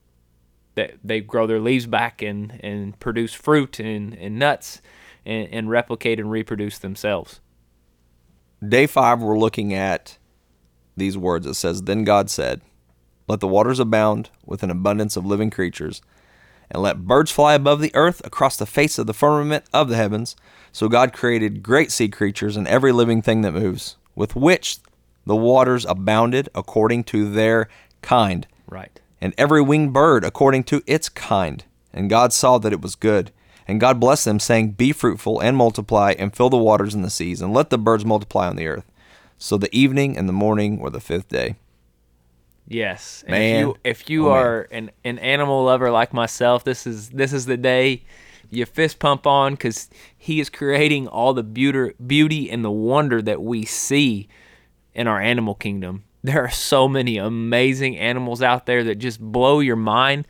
[0.75, 4.81] that they grow their leaves back and, and produce fruit and, and nuts
[5.25, 7.41] and, and replicate and reproduce themselves.
[8.67, 10.19] Day five, we're looking at
[10.97, 11.47] these words.
[11.47, 12.63] It says, Then God said,
[13.29, 16.01] Let the waters abound with an abundance of living creatures,
[16.71, 19.97] and let birds fly above the earth across the face of the firmament of the
[19.97, 20.35] heavens.
[20.73, 24.79] So God created great sea creatures and every living thing that moves, with which
[25.27, 27.69] the waters abounded according to their
[28.03, 29.01] kind, Right.
[29.25, 31.65] And every winged bird according to its kind.
[31.95, 33.33] And God saw that it was good.
[33.67, 37.09] And God blessed them, saying, Be fruitful and multiply, and fill the waters and the
[37.09, 38.85] seas, and let the birds multiply on the earth.
[39.39, 41.55] So the evening and the morning were the fifth day.
[42.69, 43.25] Yes.
[43.27, 43.55] And Man.
[43.55, 44.39] if you if you Oh, man.
[44.39, 48.03] are an, an animal lover like myself, this is this is the day
[48.51, 53.23] you fist pump on because he is creating all the beauty beauty and the wonder
[53.23, 54.29] that we see
[54.95, 56.05] in our animal kingdom.
[56.25, 60.27] There are so many amazing animals out there that just blow your mind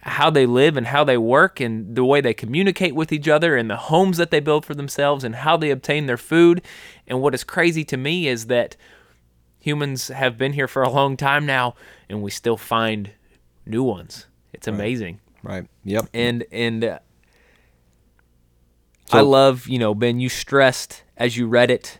[0.00, 3.56] how they live and how they work and the way they communicate with each other
[3.56, 6.62] and the homes that they build for themselves and how they obtain their food.
[7.08, 8.76] And what is crazy to me is that
[9.58, 11.74] humans have been here for a long time now
[12.08, 13.10] and we still find
[13.66, 14.26] new ones.
[14.52, 15.18] It's amazing.
[15.42, 15.66] Right.
[15.82, 16.08] Yep.
[16.14, 16.98] And and uh,
[19.10, 21.98] I love, you know, Ben, you stressed as you read it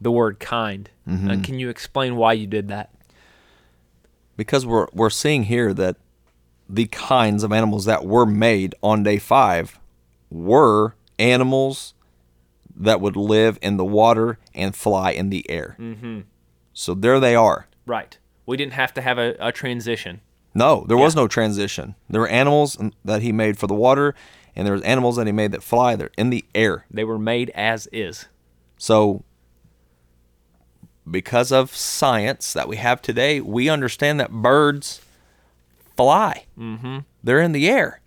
[0.00, 0.90] the word kind.
[1.08, 2.90] Uh, can you explain why you did that?
[4.38, 5.96] because we're we're seeing here that
[6.70, 9.78] the kinds of animals that were made on day five
[10.30, 11.92] were animals
[12.74, 15.76] that would live in the water and fly in the air.
[15.78, 16.20] Mm-hmm.
[16.72, 17.66] So there they are.
[17.84, 18.16] Right.
[18.46, 20.20] We didn't have to have a, a transition.
[20.54, 21.94] No, there was no transition.
[22.08, 24.14] There were animals that he made for the water,
[24.54, 25.96] and there was animals that he made that fly.
[25.96, 26.86] They're in the air.
[26.90, 28.26] They were made as is.
[28.76, 29.24] So,
[31.10, 35.00] because of science that we have today, we understand that birds
[35.96, 36.44] fly.
[36.58, 36.98] Mm-hmm.
[37.22, 38.00] They're in the air.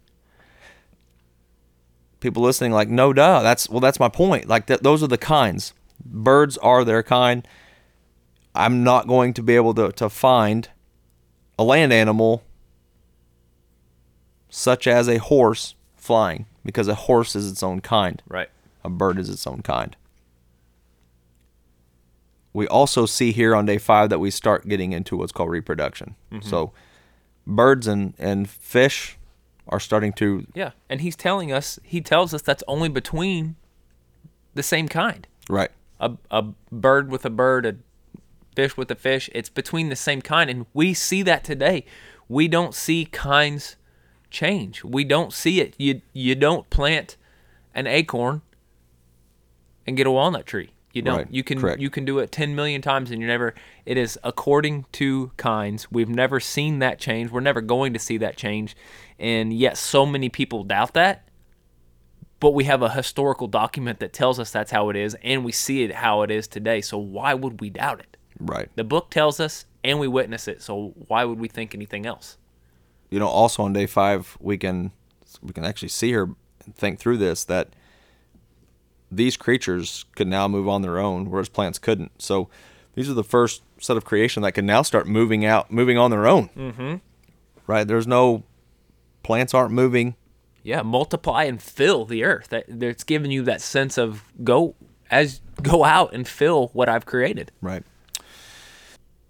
[2.19, 3.41] People listening, like, no, duh.
[3.41, 4.47] That's well, that's my point.
[4.47, 5.73] Like, th- those are the kinds.
[6.05, 7.47] Birds are their kind.
[8.53, 10.69] I'm not going to be able to to find
[11.57, 12.43] a land animal
[14.49, 18.49] such as a horse flying because a horse is its own kind Right.
[18.83, 19.95] a bird is its own kind.
[22.53, 26.15] We also see here on day five that we start getting into what's called reproduction.
[26.31, 26.47] Mm-hmm.
[26.49, 26.73] So,
[27.47, 29.17] birds and, and fish
[29.67, 30.71] are starting to, Yeah.
[30.89, 33.55] And he's telling us, he tells us that's only between
[34.53, 35.27] the same kind.
[35.49, 37.75] right, A, a bird with a bird, a
[38.55, 40.49] fish with a fish, it's between the same kind.
[40.49, 41.85] And we see that today.
[42.27, 43.77] We don't see kinds
[44.29, 44.83] change.
[44.83, 45.75] We don't see it.
[45.77, 47.15] You, you don't plant
[47.73, 48.41] an acorn
[49.87, 50.71] and get a walnut tree.
[50.93, 51.17] You don't.
[51.17, 51.79] Right, You can correct.
[51.81, 53.53] you can do it 10 million times and you're never
[53.85, 55.91] it is according to kinds.
[55.91, 57.31] We've never seen that change.
[57.31, 58.75] We're never going to see that change.
[59.17, 61.27] And yet so many people doubt that.
[62.39, 65.51] But we have a historical document that tells us that's how it is and we
[65.51, 66.81] see it how it is today.
[66.81, 68.17] So why would we doubt it?
[68.39, 68.69] right.
[68.75, 70.61] The book tells us and we witness it.
[70.61, 72.37] So why would we think anything else?
[73.09, 74.91] You know, also on day five, we can
[75.41, 76.35] we can actually see and
[76.75, 77.69] think through this that
[79.11, 82.21] these creatures could now move on their own, whereas plants couldn't.
[82.21, 82.49] So
[82.95, 86.11] these are the first set of creation that can now start moving out, moving on
[86.11, 86.49] their own.
[86.55, 86.95] Mm-hmm.
[87.67, 87.87] Right?
[87.87, 88.43] There's no
[89.23, 90.15] plants aren't moving.
[90.63, 92.49] Yeah, multiply and fill the earth.
[92.49, 94.75] That that's giving you that sense of go
[95.09, 97.51] as go out and fill what I've created.
[97.61, 97.83] Right.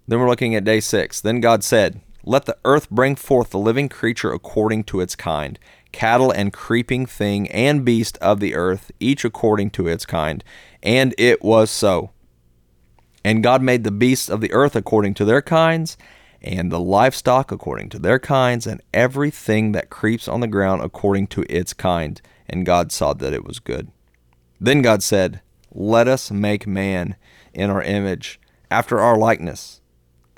[0.06, 1.20] Then we're looking at day six.
[1.20, 5.58] Then God said, Let the earth bring forth the living creature according to its kind,
[5.92, 10.42] cattle and creeping thing and beast of the earth, each according to its kind.
[10.82, 12.10] And it was so.
[13.24, 15.96] And God made the beasts of the earth according to their kinds,
[16.40, 21.28] and the livestock according to their kinds, and everything that creeps on the ground according
[21.28, 22.20] to its kind.
[22.48, 23.92] And God saw that it was good.
[24.60, 27.16] Then God said, Let us make man
[27.54, 29.81] in our image, after our likeness,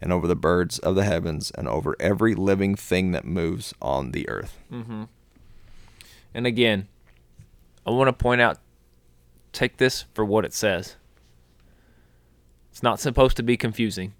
[0.00, 4.12] and over the birds of the heavens, and over every living thing that moves on
[4.12, 4.58] the earth.
[6.34, 6.88] And again,
[7.86, 8.58] I want to point out
[9.52, 10.96] take this for what it says.
[12.70, 14.12] It's not supposed to be confusing.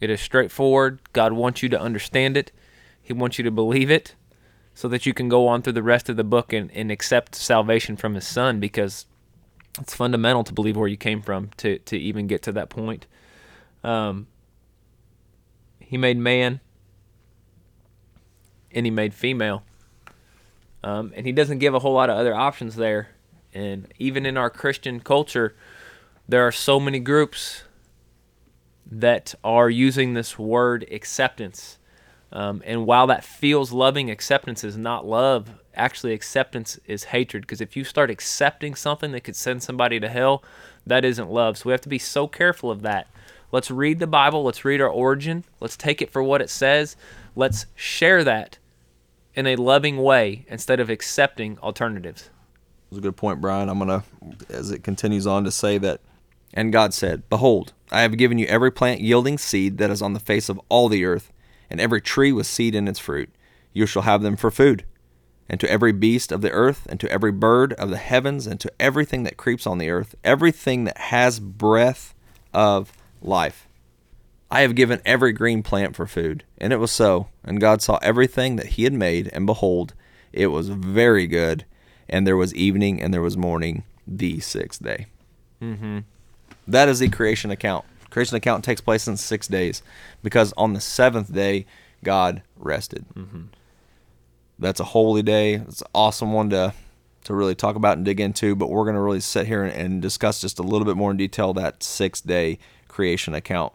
[0.00, 1.00] It is straightforward.
[1.12, 2.52] God wants you to understand it.
[3.02, 4.14] He wants you to believe it
[4.74, 7.34] so that you can go on through the rest of the book and, and accept
[7.34, 9.06] salvation from his son because
[9.80, 13.06] it's fundamental to believe where you came from to, to even get to that point.
[13.82, 14.26] Um,
[15.88, 16.60] he made man
[18.72, 19.62] and he made female.
[20.82, 23.08] Um, and he doesn't give a whole lot of other options there.
[23.54, 25.54] And even in our Christian culture,
[26.28, 27.62] there are so many groups
[28.90, 31.78] that are using this word acceptance.
[32.32, 35.50] Um, and while that feels loving, acceptance is not love.
[35.74, 37.44] Actually, acceptance is hatred.
[37.44, 40.42] Because if you start accepting something that could send somebody to hell,
[40.86, 41.58] that isn't love.
[41.58, 43.08] So we have to be so careful of that.
[43.54, 44.42] Let's read the Bible.
[44.42, 45.44] Let's read our origin.
[45.60, 46.96] Let's take it for what it says.
[47.36, 48.58] Let's share that
[49.36, 52.30] in a loving way instead of accepting alternatives.
[52.90, 53.68] That's a good point, Brian.
[53.68, 56.00] I'm going to, as it continues on, to say that,
[56.52, 60.14] and God said, Behold, I have given you every plant yielding seed that is on
[60.14, 61.32] the face of all the earth,
[61.70, 63.30] and every tree with seed in its fruit.
[63.72, 64.84] You shall have them for food.
[65.48, 68.58] And to every beast of the earth, and to every bird of the heavens, and
[68.58, 72.16] to everything that creeps on the earth, everything that has breath
[72.52, 72.92] of
[73.24, 73.68] life.
[74.50, 76.44] I have given every green plant for food.
[76.58, 77.28] And it was so.
[77.42, 79.94] And God saw everything that he had made, and behold,
[80.32, 81.64] it was very good.
[82.08, 85.06] And there was evening and there was morning the sixth day.
[85.60, 86.00] Mm-hmm.
[86.68, 87.84] That is the creation account.
[88.10, 89.82] Creation account takes place in six days
[90.22, 91.66] because on the seventh day,
[92.04, 93.06] God rested.
[93.14, 93.44] Mm-hmm.
[94.58, 95.54] That's a holy day.
[95.54, 96.74] It's an awesome one to
[97.24, 99.72] to really talk about and dig into, but we're going to really sit here and,
[99.74, 102.58] and discuss just a little bit more in detail that sixth day
[102.94, 103.72] creation account.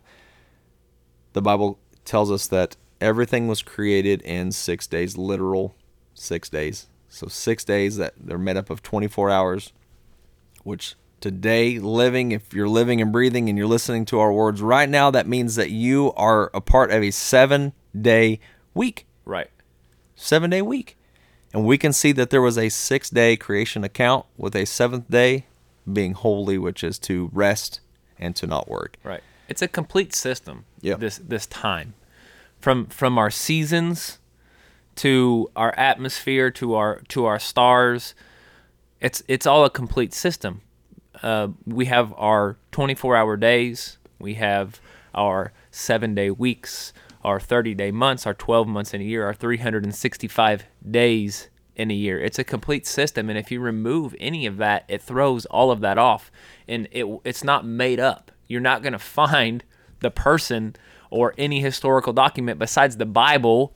[1.34, 5.76] The Bible tells us that everything was created in six days, literal
[6.14, 6.88] six days.
[7.10, 9.74] So six days that they're made up of 24 hours,
[10.64, 14.88] which today, living, if you're living and breathing and you're listening to our words right
[14.88, 18.40] now, that means that you are a part of a seven day
[18.74, 19.06] week.
[19.26, 19.50] Right.
[20.16, 20.96] Seven day week.
[21.54, 25.10] And we can see that there was a six day creation account with a seventh
[25.10, 25.48] day
[25.92, 27.82] being holy, which is to rest
[28.20, 28.98] and to not work.
[29.04, 29.24] Right.
[29.48, 30.66] It's a complete system.
[30.82, 30.96] Yeah.
[30.96, 31.96] This this time,
[32.60, 34.20] from from our seasons
[34.98, 38.14] to our atmosphere to our to our stars,
[39.00, 40.62] it's it's all a complete system.
[41.24, 43.98] Uh, we have our 24 hour days.
[44.20, 44.80] We have
[45.16, 49.34] our seven day weeks, our 30 day months, our 12 months in a year, our
[49.34, 52.20] 365 days in a year.
[52.20, 55.80] It's a complete system, and if you remove any of that, it throws all of
[55.80, 56.30] that off,
[56.68, 58.34] and it it's not made up.
[58.48, 59.63] You're not going to find
[60.02, 60.76] the person
[61.10, 63.74] or any historical document besides the Bible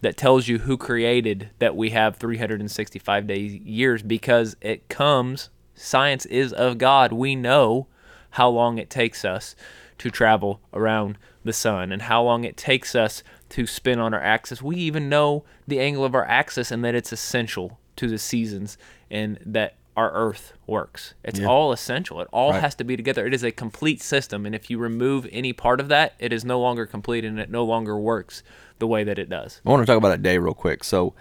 [0.00, 6.24] that tells you who created that we have 365 days years because it comes science
[6.26, 7.12] is of God.
[7.12, 7.88] We know
[8.30, 9.54] how long it takes us
[9.98, 13.22] to travel around the sun and how long it takes us
[13.54, 14.60] to spin on our axis.
[14.60, 18.76] We even know the angle of our axis and that it's essential to the seasons
[19.10, 21.14] and that our earth works.
[21.22, 21.46] It's Yeah.
[21.46, 22.20] all essential.
[22.20, 22.60] It all Right.
[22.60, 23.24] has to be together.
[23.28, 26.44] It is a complete system and if you remove any part of that, it is
[26.44, 28.42] no longer complete and it no longer works
[28.80, 29.60] the way that it does.
[29.64, 30.82] I want to talk about a day real quick.
[30.82, 31.14] So,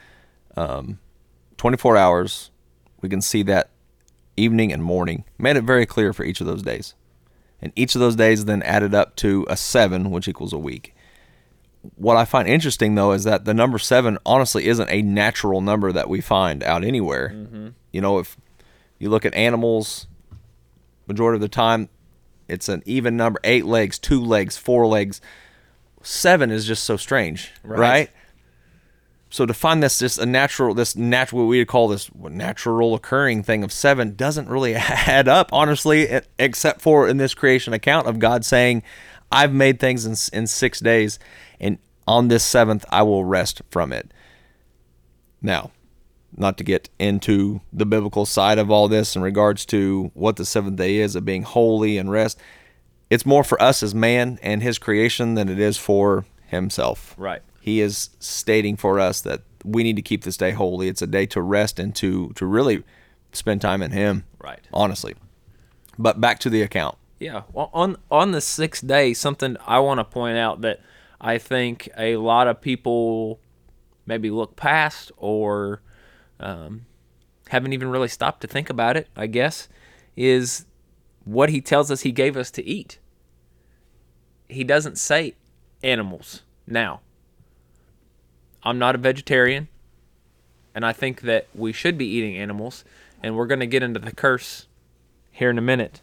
[0.57, 0.97] um,
[1.57, 2.49] 24 hours,
[3.01, 3.69] we can see that
[4.35, 6.95] evening and morning made it very clear for each of those days.
[7.61, 10.92] And each of those days then added up to a seven, which equals a week.
[11.95, 15.91] What I find interesting though is that the number seven honestly isn't a natural number
[15.91, 17.31] that we find out anywhere.
[17.35, 17.67] Mm-hmm.
[17.91, 18.37] You know, if
[18.99, 20.07] you look at animals,
[21.07, 21.89] majority of the time,
[22.47, 25.19] it's an even number eight legs, two legs, four legs.
[26.01, 27.79] Seven is just so strange, Right.
[27.79, 28.09] right?
[29.29, 32.93] So to find this just a natural, this natural, what we would call this natural
[32.93, 38.05] occurring thing of seven doesn't really add up, honestly, except for in this creation account
[38.07, 38.83] of God saying,
[39.31, 41.17] "I've made things in, in six days,
[41.63, 44.11] and on this seventh I will rest from it."
[45.41, 45.71] Now,
[46.35, 50.45] not to get into the biblical side of all this in regards to what the
[50.45, 52.39] seventh day is of being holy and rest,
[53.09, 57.13] it's more for us as man and his creation than it is for himself.
[57.17, 57.41] Right.
[57.61, 60.87] He is stating for us that we need to keep this day holy.
[60.87, 62.83] It's a day to rest and to to really
[63.31, 64.25] spend time in him.
[64.39, 64.59] Right.
[64.73, 65.15] Honestly.
[65.97, 66.97] But back to the account.
[67.19, 67.43] Yeah.
[67.53, 70.81] Well, on on the sixth day, something I want to point out that
[71.23, 73.39] I think a lot of people
[74.05, 75.81] maybe look past or
[76.37, 76.85] um,
[77.47, 79.07] haven't even really stopped to think about it.
[79.15, 79.69] I guess
[80.17, 80.65] is
[81.23, 82.99] what he tells us he gave us to eat.
[84.49, 85.35] He doesn't say
[85.81, 86.41] animals.
[86.67, 86.99] Now,
[88.61, 89.69] I'm not a vegetarian,
[90.75, 92.83] and I think that we should be eating animals,
[93.23, 94.67] and we're going to get into the curse
[95.31, 96.01] here in a minute.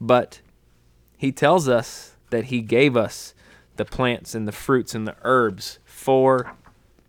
[0.00, 0.40] But
[1.16, 3.34] he tells us that he gave us
[3.76, 6.54] the plants and the fruits and the herbs for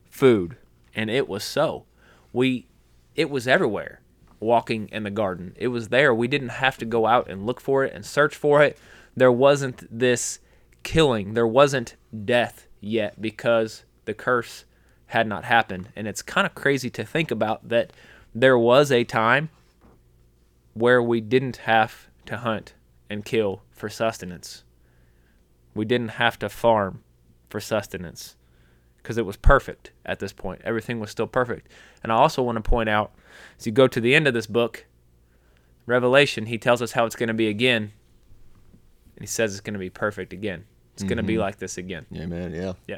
[0.10, 0.58] food,
[0.96, 1.86] and it was so.
[2.32, 2.68] We
[3.16, 4.02] it was everywhere
[4.40, 5.56] walking in the garden.
[5.56, 6.14] It was there.
[6.14, 8.78] We didn't have to go out and look for it and search for it.
[9.16, 10.40] There wasn't this
[10.84, 11.34] killing.
[11.34, 11.96] There wasn't
[12.26, 14.66] death yet because the curse
[15.08, 15.90] had not happened.
[15.96, 17.94] And it's kind of crazy to think about that
[18.36, 19.50] there was a time
[20.74, 22.74] where we didn't have to hunt
[23.10, 24.64] and kill for sustenance.
[25.74, 27.04] We didn't have to farm
[27.50, 28.36] for sustenance
[28.98, 30.62] because it was perfect at this point.
[30.64, 31.68] Everything was still perfect.
[32.02, 33.12] And I also want to point out
[33.60, 34.86] as you go to the end of this book,
[35.86, 37.92] Revelation, he tells us how it's going to be again.
[39.16, 40.66] And he says it's going to be perfect again.
[40.94, 42.06] It's going to be like this again.
[42.16, 42.54] Amen.
[42.54, 42.74] Yeah.
[42.88, 42.98] Yeah.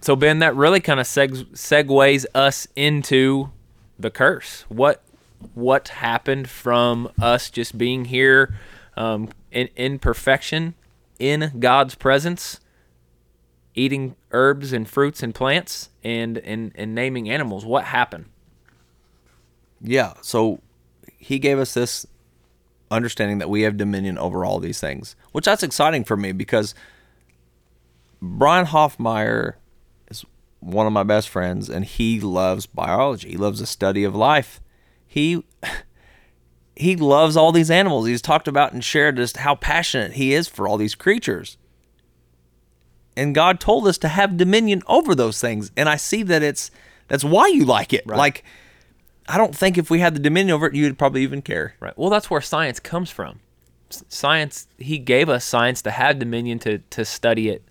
[0.00, 3.50] So Ben, that really kind of seg- segues us into
[3.98, 4.64] the curse.
[4.68, 5.02] What
[5.54, 8.54] what happened from us just being here
[8.96, 10.74] um, in in perfection,
[11.20, 12.58] in God's presence,
[13.74, 17.64] eating herbs and fruits and plants, and and, and naming animals?
[17.64, 18.24] What happened?
[19.80, 20.14] Yeah.
[20.22, 20.60] So
[21.16, 22.06] he gave us this
[22.90, 26.74] understanding that we have dominion over all these things, which that's exciting for me because
[28.20, 29.54] Brian Hoffmeyer
[30.10, 30.24] is
[30.58, 33.30] one of my best friends and he loves biology.
[33.30, 34.60] He loves the study of life.
[35.06, 35.44] He
[36.80, 38.06] he loves all these animals.
[38.06, 41.58] He's talked about and shared just how passionate he is for all these creatures.
[43.16, 45.70] And God told us to have dominion over those things.
[45.76, 46.70] And I see that it's
[47.08, 48.04] that's why you like it.
[48.06, 48.16] Right.
[48.16, 48.44] Like
[49.28, 51.74] I don't think if we had the dominion over it, you'd probably even care.
[51.80, 51.96] Right.
[51.98, 53.40] Well, that's where science comes from.
[53.90, 54.66] Science.
[54.78, 57.62] He gave us science to have dominion to to study it,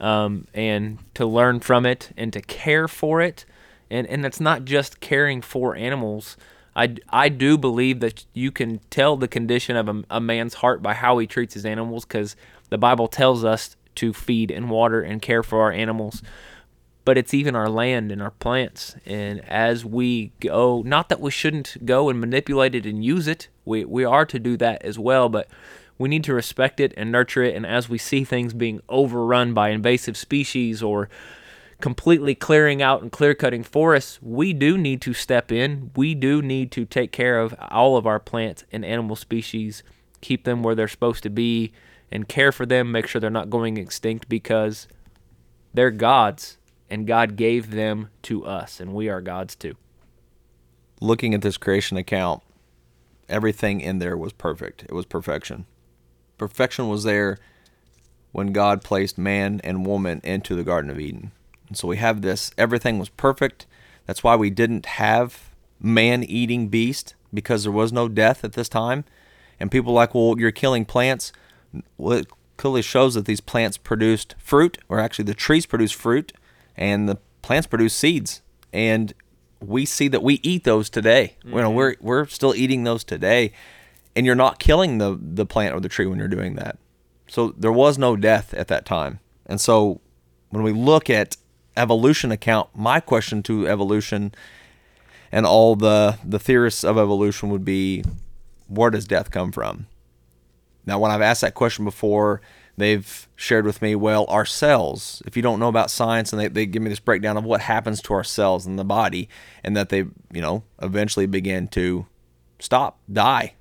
[0.00, 3.44] um, and to learn from it and to care for it,
[3.90, 6.36] and and it's not just caring for animals.
[6.74, 10.82] I, I do believe that you can tell the condition of a, a man's heart
[10.82, 12.36] by how he treats his animals because
[12.68, 16.22] the Bible tells us to feed and water and care for our animals
[17.04, 18.94] but it's even our land and our plants.
[19.06, 23.48] And as we go, not that we shouldn't go and manipulate it and use it,
[23.64, 25.48] we, we are to do that as well, but
[25.98, 27.54] we need to respect it and nurture it.
[27.54, 31.08] And as we see things being overrun by invasive species or
[31.80, 35.90] completely clearing out and clear cutting forests, we do need to step in.
[35.96, 39.82] We do need to take care of all of our plants and animal species,
[40.20, 41.72] keep them where they're supposed to be,
[42.10, 44.88] and care for them, make sure they're not going extinct because
[45.72, 46.58] they're God's
[46.90, 49.76] and God gave them to us, and we are God's too.
[51.00, 52.42] Looking at this creation account,
[53.28, 54.82] everything in there was perfect.
[54.82, 55.66] It was perfection.
[56.36, 57.38] Perfection was there
[58.32, 61.30] when God placed man and woman into the Garden of Eden.
[61.70, 63.66] And so we have this everything was perfect.
[64.04, 68.68] That's why we didn't have man eating beast because there was no death at this
[68.68, 69.04] time.
[69.60, 71.32] And people are like, well, you're killing plants.
[71.96, 76.32] Well, it clearly shows that these plants produced fruit, or actually the trees produce fruit,
[76.76, 78.42] and the plants produce seeds.
[78.72, 79.14] And
[79.60, 81.36] we see that we eat those today.
[81.44, 81.76] You know, mm-hmm.
[81.76, 83.52] we're we're still eating those today,
[84.16, 86.78] and you're not killing the the plant or the tree when you're doing that.
[87.28, 89.20] So there was no death at that time.
[89.46, 90.00] And so
[90.48, 91.36] when we look at
[91.76, 94.32] evolution account, my question to evolution
[95.32, 98.02] and all the the theorists of evolution would be
[98.66, 99.86] where does death come from?
[100.86, 102.40] Now when I've asked that question before,
[102.76, 106.48] they've shared with me, well, our cells, if you don't know about science and they,
[106.48, 109.28] they give me this breakdown of what happens to our cells in the body
[109.62, 109.98] and that they,
[110.32, 112.06] you know, eventually begin to
[112.58, 113.54] stop, die.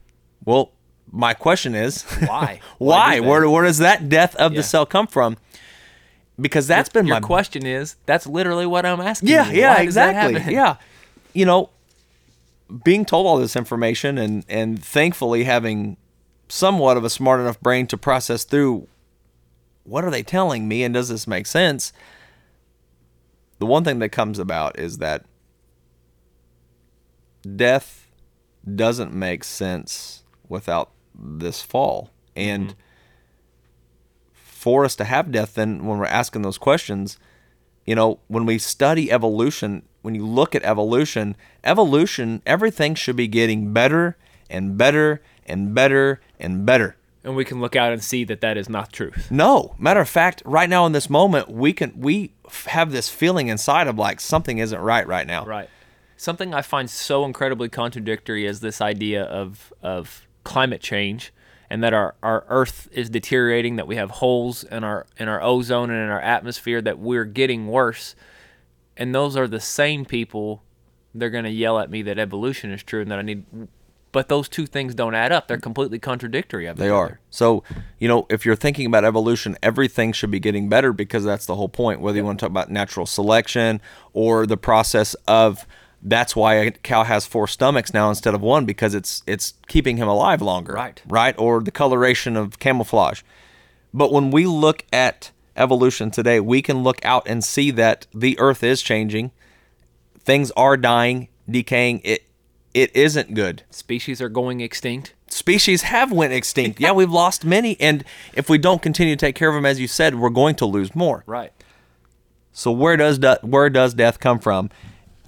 [0.46, 0.72] Well,
[1.12, 2.60] my question is Why?
[2.78, 3.20] Why why?
[3.20, 4.58] Where, where does that death of Yeah.
[4.60, 5.38] the cell come from?
[6.40, 9.30] Because that's been Your my question is that's literally what I'm asking.
[9.30, 9.60] yeah, you.
[9.60, 10.54] yeah, Why exactly.
[10.54, 10.78] Yeah,
[11.34, 11.70] you know,
[12.84, 15.98] being told all this information and and thankfully having
[16.48, 18.88] somewhat of a smart enough brain to process through
[19.84, 21.92] what are they telling me and does this make sense?
[23.60, 25.26] The one thing that comes about is that
[27.56, 28.08] death
[28.76, 32.12] doesn't make sense without this fall.
[32.36, 32.80] And mm-hmm.
[34.60, 37.18] For us to have death, then when we're asking those questions,
[37.86, 43.26] you know, when we study evolution, when you look at evolution, evolution, everything should be
[43.26, 44.18] getting better
[44.50, 46.98] and better and better and better.
[47.24, 49.32] And we can look out and see that that is not truth.
[49.32, 53.08] No, matter of fact, right now in this moment, we can we f- have this
[53.08, 55.46] feeling inside of like something isn't right right now.
[55.46, 55.70] Right.
[56.18, 61.32] Something I find so incredibly contradictory is this idea of of climate change
[61.70, 65.42] and that our, our earth is deteriorating, that we have holes in our in our
[65.42, 68.16] ozone and in our atmosphere, that we're getting worse.
[68.98, 70.64] And those are the same people
[71.14, 73.46] they're gonna yell at me that evolution is true and that I need
[74.12, 75.48] but those two things don't add up.
[75.48, 77.20] They're completely contradictory of They are.
[77.30, 77.64] So,
[78.00, 81.56] you know, if you're thinking about evolution, everything should be getting better because that's the
[81.56, 82.02] whole point.
[82.02, 83.82] Whether you want to talk about natural selection
[84.14, 85.68] or the process of
[86.02, 89.98] that's why a cow has four stomachs now instead of one because it's it's keeping
[89.98, 90.74] him alive longer.
[90.74, 91.02] Right.
[91.08, 91.36] Right?
[91.38, 93.22] Or the coloration of camouflage.
[93.94, 98.40] But when we look at evolution today, we can look out and see that the
[98.40, 99.32] earth is changing,
[100.18, 102.02] things are dying, decaying.
[102.04, 102.24] It
[102.74, 103.64] it isn't good.
[103.72, 105.14] Species are going extinct.
[105.28, 106.80] Species have went extinct.
[106.80, 109.80] Yeah, we've lost many, and if we don't continue to take care of them, as
[109.80, 111.24] you said, we're going to lose more.
[111.28, 111.52] Right.
[112.52, 114.70] So where does de- where does death come from?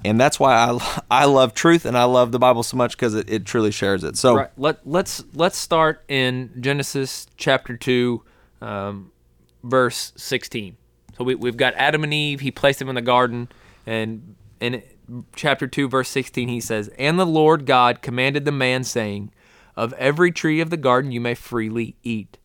[0.04, 3.14] And that's why I I love truth and I love the Bible so much because
[3.16, 4.18] it, it truly shares it.
[4.18, 4.50] So Right.
[4.58, 8.24] Let let's let's start in Genesis chapter two,
[8.62, 9.12] um,
[9.64, 10.78] verse sixteen.
[11.18, 12.40] So we we've got Adam and Eve.
[12.42, 13.50] He placed them in the garden,
[13.86, 14.84] and in
[15.36, 19.32] chapter two, verse sixteen, he says, "And the Lord God commanded the man, saying,
[19.76, 22.38] Of every tree of the garden you may freely eat,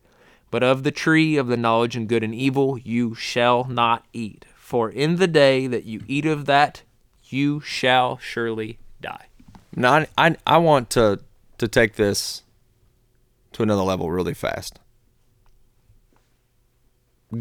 [0.51, 4.45] but of the tree of the knowledge and good and evil you shall not eat.
[4.55, 6.83] For in the day that you eat of that,
[7.29, 9.25] you shall surely die."
[9.75, 11.19] now I, I I want to
[11.57, 12.43] to take this
[13.53, 14.79] to another level really fast.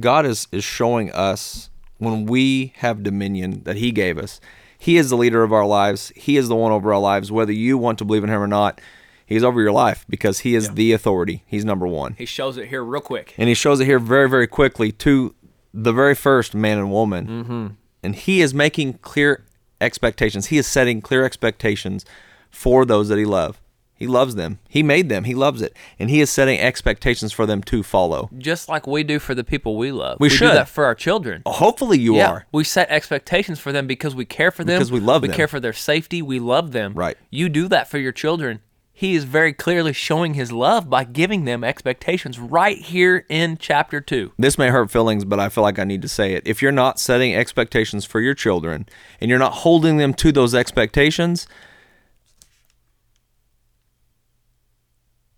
[0.01, 4.41] God is is showing us when we have dominion that He gave us.
[4.78, 6.12] He is the leader of our lives.
[6.14, 7.32] He is the one over our lives.
[7.32, 8.80] Whether you want to believe in Him or not,
[9.24, 11.45] He's over your life because He is the authority.
[11.47, 12.14] He's number one.
[12.18, 13.34] He shows it here real quick.
[13.39, 15.34] And he shows it here very, very quickly to
[15.72, 17.26] the very first man and woman.
[17.26, 17.66] Mm-hmm.
[18.03, 19.45] And he is making clear
[19.81, 20.47] expectations.
[20.47, 22.05] He is setting clear expectations
[22.51, 23.59] for those that he loves.
[23.99, 24.59] He loves them.
[24.68, 25.24] He made them.
[25.24, 25.74] He loves it.
[25.99, 28.29] And he is setting expectations for them to follow.
[28.37, 30.18] just like we do for the people we love.
[30.20, 30.53] We do should.
[30.53, 31.43] that for our children.
[31.47, 32.47] Oh, hopefully you yeah, are.
[32.53, 34.77] we set expectations for them because we care for them.
[34.79, 35.33] Because we love We them.
[35.33, 36.20] We care for their safety.
[36.20, 36.93] We love them.
[36.93, 37.16] Right.
[37.31, 38.61] You do that for your children.
[38.99, 44.01] He is very clearly showing his love by giving them expectations right here in chapter
[44.01, 44.32] two.
[44.38, 46.47] This may hurt feelings, but I feel like I need to say it.
[46.47, 48.88] If you're not setting expectations for your children
[49.20, 51.47] and you're not holding them to those expectations,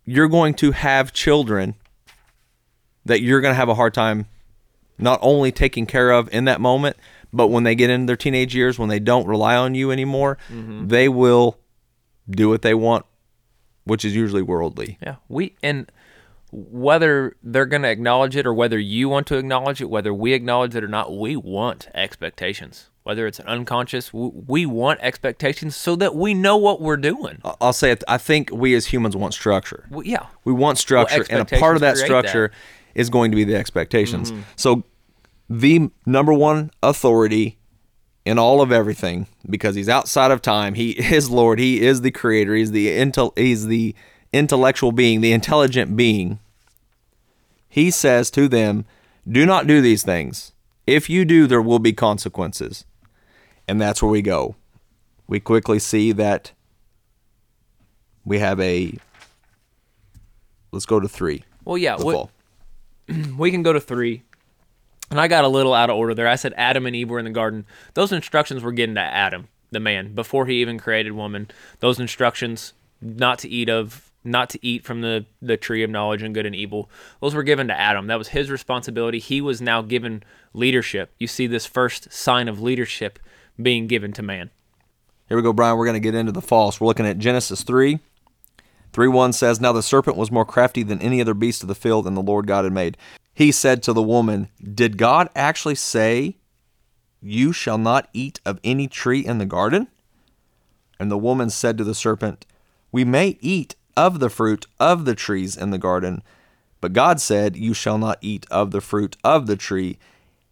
[0.04, 1.74] you're going to have children
[3.06, 4.26] that you're going to have a hard time
[4.98, 6.96] not only taking care of in that moment,
[7.32, 10.38] but when they get into their teenage years, when they don't rely on you anymore,
[10.48, 10.86] mm-hmm.
[10.86, 11.58] they will
[12.30, 13.04] do what they want,
[13.88, 14.98] which is usually worldly.
[15.02, 15.90] Yeah, we and
[16.50, 20.32] whether they're going to acknowledge it or whether you want to acknowledge it, whether we
[20.32, 22.88] acknowledge it or not, we want expectations.
[23.02, 27.40] Whether it's an unconscious, we want expectations so that we know what we're doing.
[27.60, 28.04] I'll say it.
[28.06, 29.86] I think we as humans want structure.
[29.90, 32.50] Well, yeah, We want structure, and a part of that structure
[32.94, 34.30] is going to be the expectations.
[34.30, 34.42] Mm-hmm.
[34.56, 34.84] So,
[35.48, 37.57] the number one authority
[38.28, 42.10] in all of everything, because he's outside of time, he is Lord, he is the
[42.10, 43.94] creator, he's the intel, he's the
[44.34, 46.38] intellectual being, the intelligent being.
[47.70, 48.84] He says to them,
[49.26, 50.52] "Do not do these things.
[50.86, 52.84] If you do, there will be consequences."
[53.66, 54.56] And that's where we go.
[55.26, 56.52] We quickly see that
[58.26, 58.92] we have a
[60.70, 61.44] let's go to three.
[61.64, 61.96] Well, yeah,
[63.08, 64.22] we, we can go to three.
[65.10, 66.28] And I got a little out of order there.
[66.28, 67.66] I said Adam and Eve were in the garden.
[67.94, 71.50] Those instructions were given to Adam, the man, before he even created woman.
[71.80, 76.22] Those instructions not to eat of, not to eat from the the tree of knowledge
[76.22, 76.90] and good and evil.
[77.20, 78.06] Those were given to Adam.
[78.06, 79.18] That was his responsibility.
[79.18, 81.12] He was now given leadership.
[81.18, 83.18] You see this first sign of leadership
[83.60, 84.50] being given to man.
[85.28, 85.76] Here we go, Brian.
[85.76, 86.80] We're going to get into the false.
[86.80, 87.98] We're looking at Genesis 3.
[88.92, 91.74] 3 1 says, Now the serpent was more crafty than any other beast of the
[91.74, 92.96] field and the Lord God had made.
[93.38, 96.38] He said to the woman, Did God actually say,
[97.22, 99.86] You shall not eat of any tree in the garden?
[100.98, 102.46] And the woman said to the serpent,
[102.90, 106.24] We may eat of the fruit of the trees in the garden,
[106.80, 110.00] but God said, You shall not eat of the fruit of the tree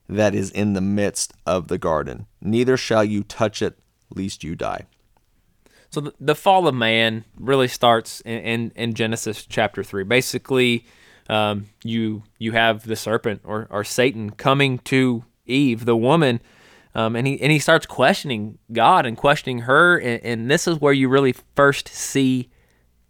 [0.09, 3.77] that is in the midst of the garden, neither shall you touch it,
[4.15, 4.87] lest you die.
[5.91, 10.05] So the, fall of man really starts in, in, in Genesis chapter three.
[10.05, 10.85] Basically,
[11.29, 16.41] um, you you have the serpent or, or Satan coming to Eve, the woman,
[16.95, 20.81] um, and he and he starts questioning God and questioning her, and, and this is
[20.81, 22.51] where you really first see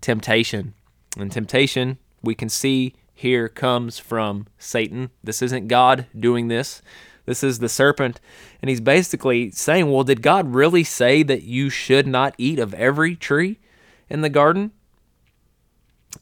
[0.01, 0.75] temptation.
[1.19, 5.11] And temptation, we can see here comes from Satan.
[5.25, 6.83] This isn't God doing this.
[7.25, 8.21] This is the serpent.
[8.61, 12.75] And he's basically saying, Well, did God really say that you should not eat of
[12.75, 13.59] every tree
[14.09, 14.73] in the garden?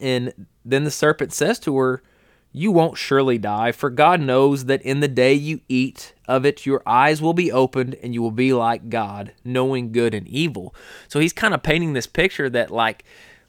[0.00, 2.02] And then the serpent says to her,
[2.52, 6.66] You won't surely die, for God knows that in the day you eat of it,
[6.66, 10.74] your eyes will be opened and you will be like God, knowing good and evil.
[11.08, 13.04] So he's kind of painting this picture that, like,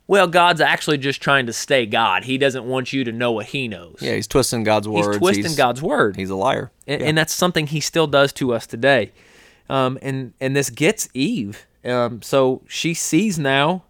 [0.08, 2.26] well, God's actually just trying to stay God.
[2.26, 3.98] He doesn't want you to know what he knows.
[4.02, 4.98] Yeah, he's twisting God's word.
[4.98, 5.18] he's words.
[5.18, 6.72] twisting God's word He's a liar.
[6.86, 9.14] and, and that's something he still does to us today.
[9.68, 11.66] Um, and and this gets Eve.
[11.84, 13.84] Um, so she sees now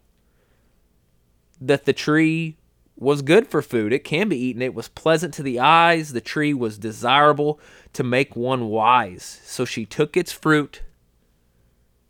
[1.62, 2.58] that the tree
[2.98, 3.92] was good for food.
[3.92, 4.62] It can be eaten.
[4.62, 6.14] It was pleasant to the eyes.
[6.14, 7.60] The tree was desirable
[7.94, 9.42] to make one wise.
[9.44, 10.82] So she took its fruit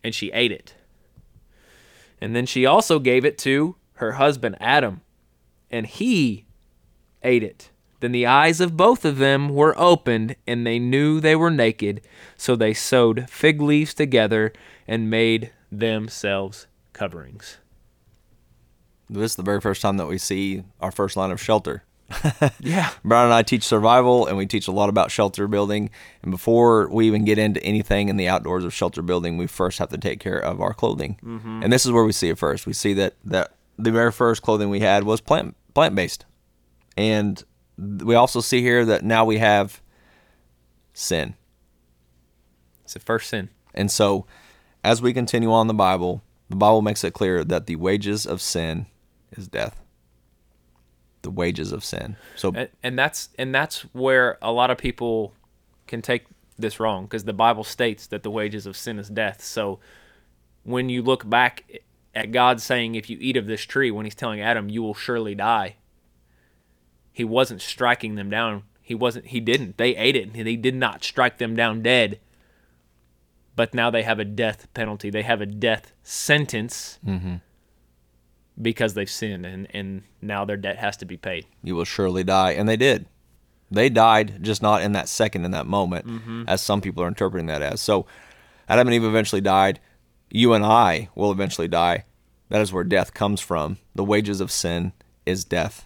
[0.04, 0.74] and she ate it.
[2.20, 5.00] And then she also gave it to her husband Adam,
[5.70, 6.46] and he
[7.22, 7.70] ate it.
[8.00, 12.02] Then the eyes of both of them were opened, and they knew they were naked.
[12.36, 14.52] So they sewed fig leaves together
[14.86, 17.58] and made themselves coverings.
[19.08, 21.84] This is the very first time that we see our first line of shelter.
[22.60, 22.90] Yeah.
[23.04, 25.90] Brian and I teach survival, and we teach a lot about shelter building.
[26.22, 29.78] And before we even get into anything in the outdoors of shelter building, we first
[29.78, 31.18] have to take care of our clothing.
[31.24, 31.62] Mm-hmm.
[31.62, 32.66] And this is where we see it first.
[32.66, 36.24] We see that that the very first clothing we had was plant plant based,
[36.96, 37.42] and
[37.76, 39.80] we also see here that now we have
[40.92, 41.34] sin.
[42.84, 43.50] It's the first sin.
[43.74, 44.26] And so,
[44.82, 48.40] as we continue on the Bible, the Bible makes it clear that the wages of
[48.40, 48.86] sin
[49.32, 49.82] is death.
[51.22, 52.16] The wages of sin.
[52.36, 55.32] So, and, and that's and that's where a lot of people
[55.86, 56.24] can take
[56.58, 59.42] this wrong because the Bible states that the wages of sin is death.
[59.42, 59.78] So
[60.62, 61.80] when you look back
[62.14, 64.94] at God saying, "If you eat of this tree," when He's telling Adam, "You will
[64.94, 65.76] surely die,"
[67.12, 68.64] He wasn't striking them down.
[68.80, 69.26] He wasn't.
[69.26, 69.78] He didn't.
[69.78, 72.20] They ate it, and He did not strike them down dead.
[73.56, 75.08] But now they have a death penalty.
[75.08, 77.36] They have a death sentence mm-hmm.
[78.60, 81.46] Because they've sinned, and and now their debt has to be paid.
[81.62, 82.52] you will surely die.
[82.52, 83.06] And they did.
[83.70, 87.46] They died, just not in that second, in that moment, as some people are interpreting
[87.46, 87.80] that as.
[87.80, 88.06] So,
[88.68, 89.80] Adam and Eve eventually died.
[90.30, 92.04] You and I will eventually die.
[92.48, 93.78] That is where death comes from.
[93.96, 94.92] The wages of sin
[95.24, 95.84] is death.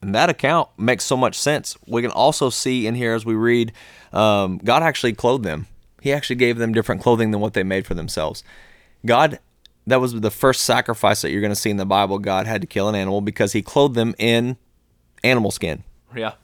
[0.00, 1.76] And that account makes so much sense.
[1.86, 3.72] We can also see in here as we read,
[4.12, 5.66] um, God actually clothed them.
[6.00, 8.44] He actually gave them different clothing than what they made for themselves.
[9.04, 9.40] God,
[9.88, 12.18] that was the first sacrifice that you're going to see in the Bible.
[12.18, 14.56] God had to kill an animal because He clothed them in
[15.24, 15.84] animal skin.
[16.14, 16.34] Yeah.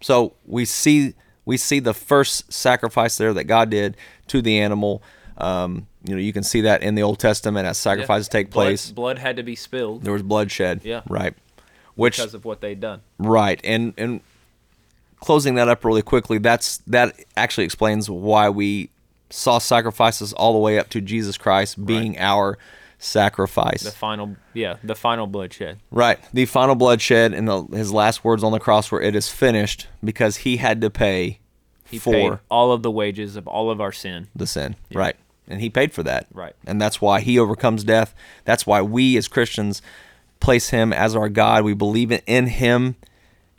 [0.00, 1.14] So we see
[1.44, 3.96] we see the first sacrifice there that God did
[4.28, 5.02] to the animal.
[5.38, 8.64] Um, you know, you can see that in the Old Testament as sacrifices take Blood-
[8.64, 8.90] place.
[8.90, 10.80] Blood, had to be spilled There was bloodshed.
[10.84, 11.02] Yeah.
[11.08, 11.34] Right.
[11.94, 13.00] Which because of what they'd done.
[13.18, 14.20] Right, and and
[15.20, 18.90] closing that up really quickly, that's that actually explains why we
[19.30, 22.58] saw sacrifices all the way up to Jesus Christ being our
[22.98, 23.82] sacrifice.
[23.82, 25.78] The final, yeah, the final bloodshed.
[25.90, 29.28] right, the final bloodshed and the, his last words on the cross were, "It is
[29.28, 31.38] finished," because he had to pay
[31.88, 34.28] He for paid all of the wages of all of our sin.
[34.34, 34.76] the sin.
[34.92, 35.16] Right,
[35.46, 36.26] and he paid for that.
[36.32, 36.54] Right.
[36.66, 38.14] and that's why he overcomes death.
[38.44, 39.80] That's why we as Christians
[40.40, 41.64] place him as our God.
[41.64, 42.96] We believe in him,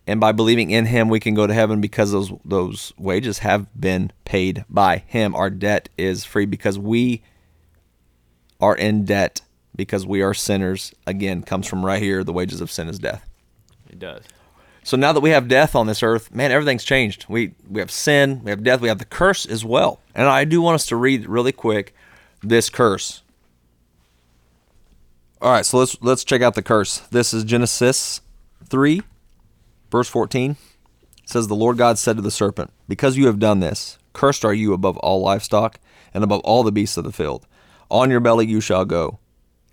[0.09, 3.67] and by believing in him, we can go to heaven because those those wages have
[3.79, 5.35] been paid by him.
[5.35, 7.21] Our debt is free because we
[8.59, 9.41] are in debt
[9.75, 10.95] because we are sinners.
[11.05, 12.23] Again, comes from right here.
[12.23, 13.29] The wages of sin is death.
[13.87, 14.23] It does.
[14.81, 17.27] So now that we have death on this earth, man, everything's changed.
[17.29, 19.99] We we have sin, we have death, we have the curse as well.
[20.15, 21.93] And I do want us to read really quick
[22.41, 23.21] this curse.
[25.39, 26.97] All right, so let's let's check out the curse.
[27.11, 28.21] This is Genesis
[28.65, 29.03] 3
[29.91, 30.55] verse 14.
[31.25, 34.53] Says the Lord God said to the serpent, "Because you have done this, cursed are
[34.53, 35.79] you above all livestock
[36.13, 37.45] and above all the beasts of the field.
[37.91, 39.19] On your belly you shall go,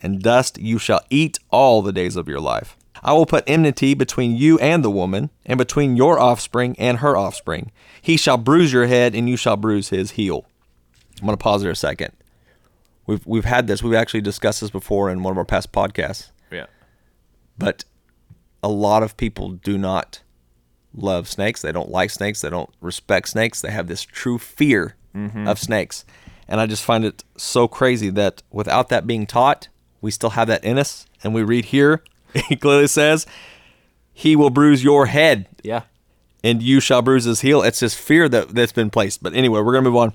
[0.03, 2.77] and dust you shall eat all the days of your life.
[3.03, 7.17] I will put enmity between you and the woman, and between your offspring and her
[7.17, 7.71] offspring.
[8.03, 10.45] He shall bruise your head, and you shall bruise his heel.
[11.21, 12.13] I'm going to pause there a second.
[13.07, 16.31] We've, we've had this, we've actually discussed this before in one of our past podcasts,
[16.51, 16.67] Yeah.
[17.57, 17.85] but
[18.63, 20.21] a lot of people do not
[20.95, 21.63] love snakes.
[21.63, 22.41] They don't like snakes.
[22.41, 23.61] They don't respect snakes.
[23.61, 25.47] They have this true fear mm-hmm.
[25.47, 26.05] of snakes.
[26.49, 29.69] And I just find it so crazy that without that being taught,
[30.01, 31.07] we still have that in us.
[31.23, 32.03] And we read here,
[32.49, 33.27] he clearly says,
[34.13, 35.83] He will bruise your head Yeah.
[36.45, 37.63] and you shall bruise his heel.
[37.63, 39.23] It's this fear that, that's been placed.
[39.23, 40.13] But anyway, we're going to move on.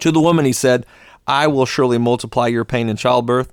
[0.00, 0.84] To the woman, he said,
[1.26, 3.52] I will surely multiply your pain in childbirth.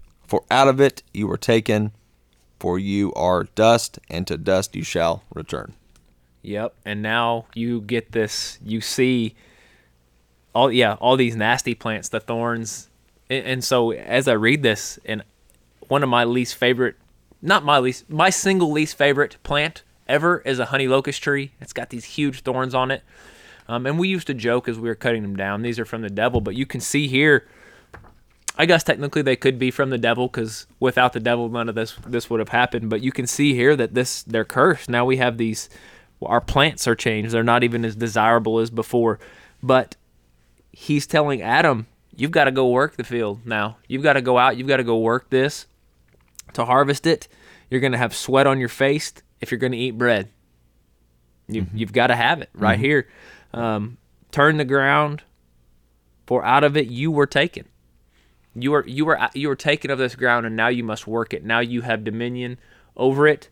[0.31, 1.91] For out of it you were taken,
[2.57, 5.73] for you are dust, and to dust you shall return.
[6.41, 6.73] Yep.
[6.85, 8.57] And now you get this.
[8.63, 9.35] You see
[10.55, 12.87] all yeah all these nasty plants, the thorns,
[13.29, 15.21] and, and so as I read this, and
[15.89, 16.95] one of my least favorite,
[17.41, 21.51] not my least, my single least favorite plant ever is a honey locust tree.
[21.59, 23.03] It's got these huge thorns on it.
[23.67, 26.03] Um, and we used to joke as we were cutting them down, these are from
[26.03, 27.45] the devil, but you can see here.
[28.61, 31.73] I guess technically they could be from the devil because without the devil, none of
[31.73, 32.91] this this would have happened.
[32.91, 34.87] But you can see here that this they're cursed.
[34.87, 35.67] Now we have these,
[36.21, 37.31] our plants are changed.
[37.31, 39.17] They're not even as desirable as before.
[39.63, 39.95] But
[40.71, 43.77] he's telling Adam, you've got to go work the field now.
[43.87, 44.57] You've got to go out.
[44.57, 45.65] You've got to go work this
[46.53, 47.27] to harvest it.
[47.71, 50.29] You're going to have sweat on your face if you're going to eat bread.
[51.47, 51.77] You, Mm-hmm.
[51.77, 53.07] You've got to have it right here.
[53.55, 53.97] Um,
[54.29, 55.23] turn the ground,
[56.27, 57.65] for out of it you were taken.
[58.55, 61.33] You are you are you are taken of this ground, and now you must work
[61.33, 61.43] it.
[61.43, 62.57] Now you have dominion
[62.97, 63.49] over it.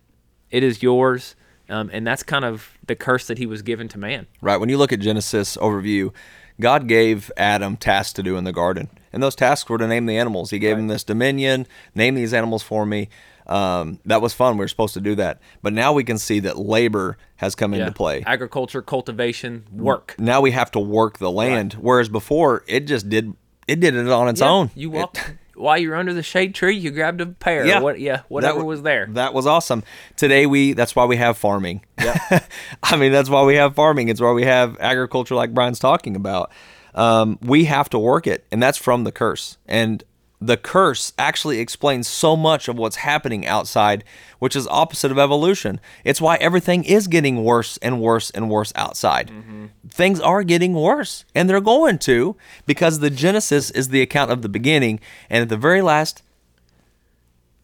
[0.52, 1.36] It is yours,
[1.70, 4.28] um, and that's kind of the curse that he was given to man.
[4.42, 4.58] Right.
[4.58, 6.12] When you look at Genesis overview,
[6.60, 8.90] God gave Adam tasks to do in the garden.
[9.14, 10.52] And those tasks were to name the animals.
[10.52, 13.10] He gave him this dominion, name these animals for me.
[13.48, 14.58] Um, that was fun.
[14.58, 15.42] We were supposed to do that.
[15.64, 18.24] But now we can see that labor has come into play.
[18.28, 20.14] Agriculture, cultivation, work.
[20.20, 21.74] Now we have to work the land.
[21.74, 23.34] Whereas before, it just did
[23.70, 24.72] it did it on its own.
[24.76, 26.76] You It- walked while you're under the shade tree.
[26.76, 27.66] You grabbed a pear.
[27.66, 27.82] Yeah.
[27.82, 28.00] what?
[28.00, 28.22] Yeah.
[28.30, 29.08] Whatever That was there.
[29.12, 29.84] That was awesome.
[30.16, 31.84] Today we that's why we have farming.
[32.00, 32.18] Yeah.
[32.84, 34.08] I mean that's why we have farming.
[34.10, 36.52] It's why we have agriculture like Brian's talking about.
[36.96, 39.58] Um, we have to work it, and that's from the curse.
[39.68, 40.04] And
[40.42, 44.06] the curse actually explains so much of what's happening outside,
[44.40, 45.82] which is opposite of evolution.
[46.06, 49.28] It's why everything is getting worse and worse and worse outside.
[49.30, 49.66] Mm-hmm.
[49.90, 54.42] Things are getting worse, and they're going to because the Genesis is the account of
[54.42, 56.24] the beginning, and at the very last,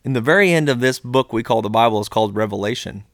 [0.04, 3.06] in the very end of this book we call the Bible is called Revelation.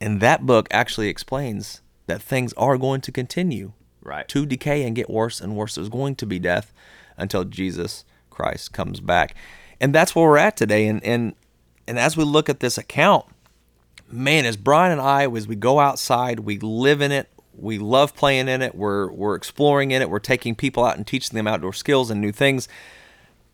[0.00, 3.72] And that book actually explains that things are going to continue
[4.02, 4.26] Right.
[4.28, 5.76] to decay and get worse and worse.
[5.76, 6.72] There's going to be death
[7.16, 8.04] until Jesus
[8.42, 9.34] Christ comes back.
[9.80, 10.86] And that's where we're at today.
[10.86, 11.34] And and
[11.86, 13.26] and as we look at this account,
[14.10, 17.28] man, as Brian and I, as we go outside, we live in it.
[17.54, 18.74] We love playing in it.
[18.74, 20.10] We're we're exploring in it.
[20.10, 22.68] We're taking people out and teaching them outdoor skills and new things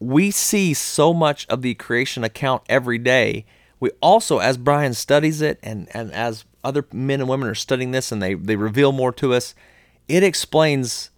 [0.01, 3.45] we see so much of the creation account every day.
[3.81, 7.91] We also, as Brian studies it and, and as other men and women are studying
[7.91, 9.55] this and they, they reveal more to us,
[10.09, 11.11] it explains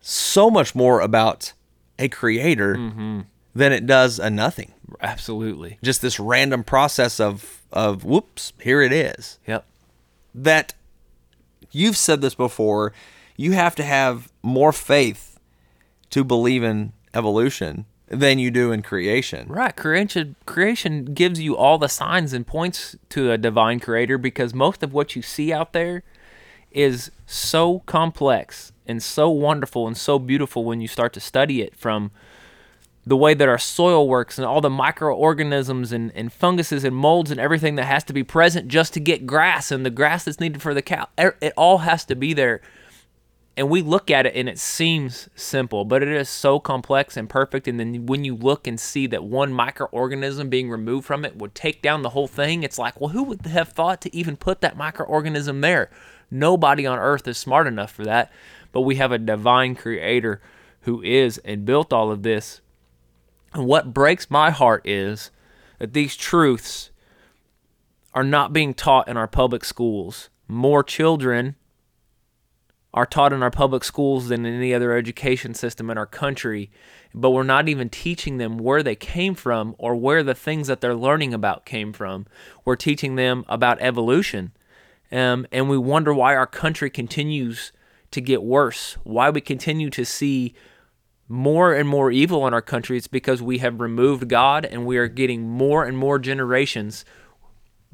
[0.00, 1.52] so much more about
[1.98, 3.20] a creator mm-hmm.
[3.54, 4.72] than it does a nothing.
[5.00, 5.78] Absolutely.
[5.82, 9.38] Just this random process of, of whoops, here it is.
[9.46, 9.64] Yep.
[10.34, 10.74] That
[11.70, 12.92] you've said this before,
[13.36, 15.38] you have to have more faith
[16.10, 19.46] to believe in evolution than you do in creation.
[19.48, 19.76] Right.
[19.76, 24.82] Creation creation gives you all the signs and points to a divine creator because most
[24.82, 26.02] of what you see out there
[26.70, 31.76] is so complex and so wonderful and so beautiful when you start to study it
[31.76, 32.10] from
[33.06, 37.30] the way that our soil works and all the microorganisms and, and funguses and molds
[37.30, 40.40] and everything that has to be present just to get grass and the grass that's
[40.40, 41.08] needed for the cow.
[41.16, 42.60] It all has to be there
[43.58, 47.28] and we look at it and it seems simple, but it is so complex and
[47.28, 47.66] perfect.
[47.66, 51.56] And then when you look and see that one microorganism being removed from it would
[51.56, 54.60] take down the whole thing, it's like, well, who would have thought to even put
[54.60, 55.90] that microorganism there?
[56.30, 58.30] Nobody on earth is smart enough for that.
[58.70, 60.40] But we have a divine creator
[60.82, 62.60] who is and built all of this.
[63.54, 65.32] And what breaks my heart is
[65.80, 66.90] that these truths
[68.14, 70.30] are not being taught in our public schools.
[70.46, 71.56] More children
[72.94, 76.70] are taught in our public schools than in any other education system in our country,
[77.14, 80.80] but we're not even teaching them where they came from or where the things that
[80.80, 82.26] they're learning about came from.
[82.64, 84.52] We're teaching them about evolution.
[85.12, 87.72] Um, and we wonder why our country continues
[88.10, 90.54] to get worse, why we continue to see
[91.28, 92.96] more and more evil in our country.
[92.96, 97.04] It's because we have removed God and we are getting more and more generations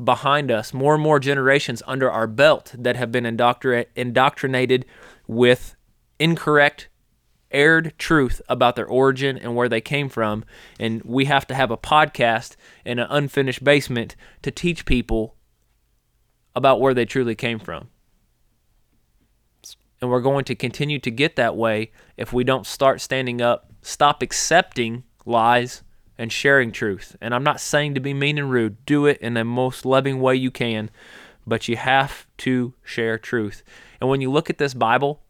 [0.03, 4.85] behind us, more and more generations under our belt that have been indoctri- indoctrinated
[5.27, 5.77] with
[6.19, 6.89] incorrect,
[7.51, 10.45] aired truth about their origin and where they came from.
[10.81, 15.37] And we have to have a podcast in an unfinished basement to teach people
[16.57, 17.89] about where they truly came from.
[20.01, 23.73] And we're going to continue to get that way if we don't start standing up,
[23.81, 25.84] stop accepting lies,
[26.19, 27.17] and sharing truth.
[27.21, 28.85] And I'm not saying to be mean and rude.
[28.87, 30.91] Do it in the most loving way you can,
[31.47, 33.62] but you have to share truth.
[34.01, 35.21] And when you look at this Bible,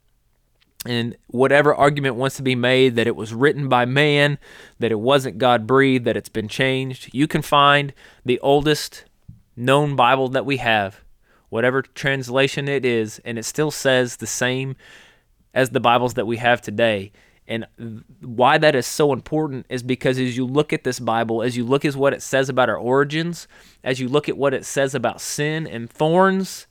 [0.86, 4.38] and whatever argument wants to be made that it was written by man,
[4.78, 9.04] that it wasn't God breathed, that it's been changed, you can find the oldest
[9.56, 11.00] known Bible that we have,
[11.48, 14.76] whatever translation it is, and it still says the same
[15.54, 17.12] as the Bibles that we have today.
[17.46, 17.66] And
[18.22, 21.64] why that is so important is because as you look at this Bible, as you
[21.64, 23.46] look at what it says about our origins,
[23.82, 26.66] as you look at what it says about sin and thorns,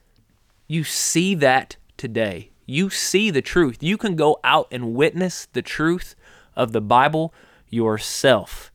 [0.67, 2.49] you see that today.
[2.65, 3.84] You see the truth.
[3.84, 6.15] You can go out and witness the truth
[6.55, 7.34] of the Bible
[7.69, 8.71] yourself.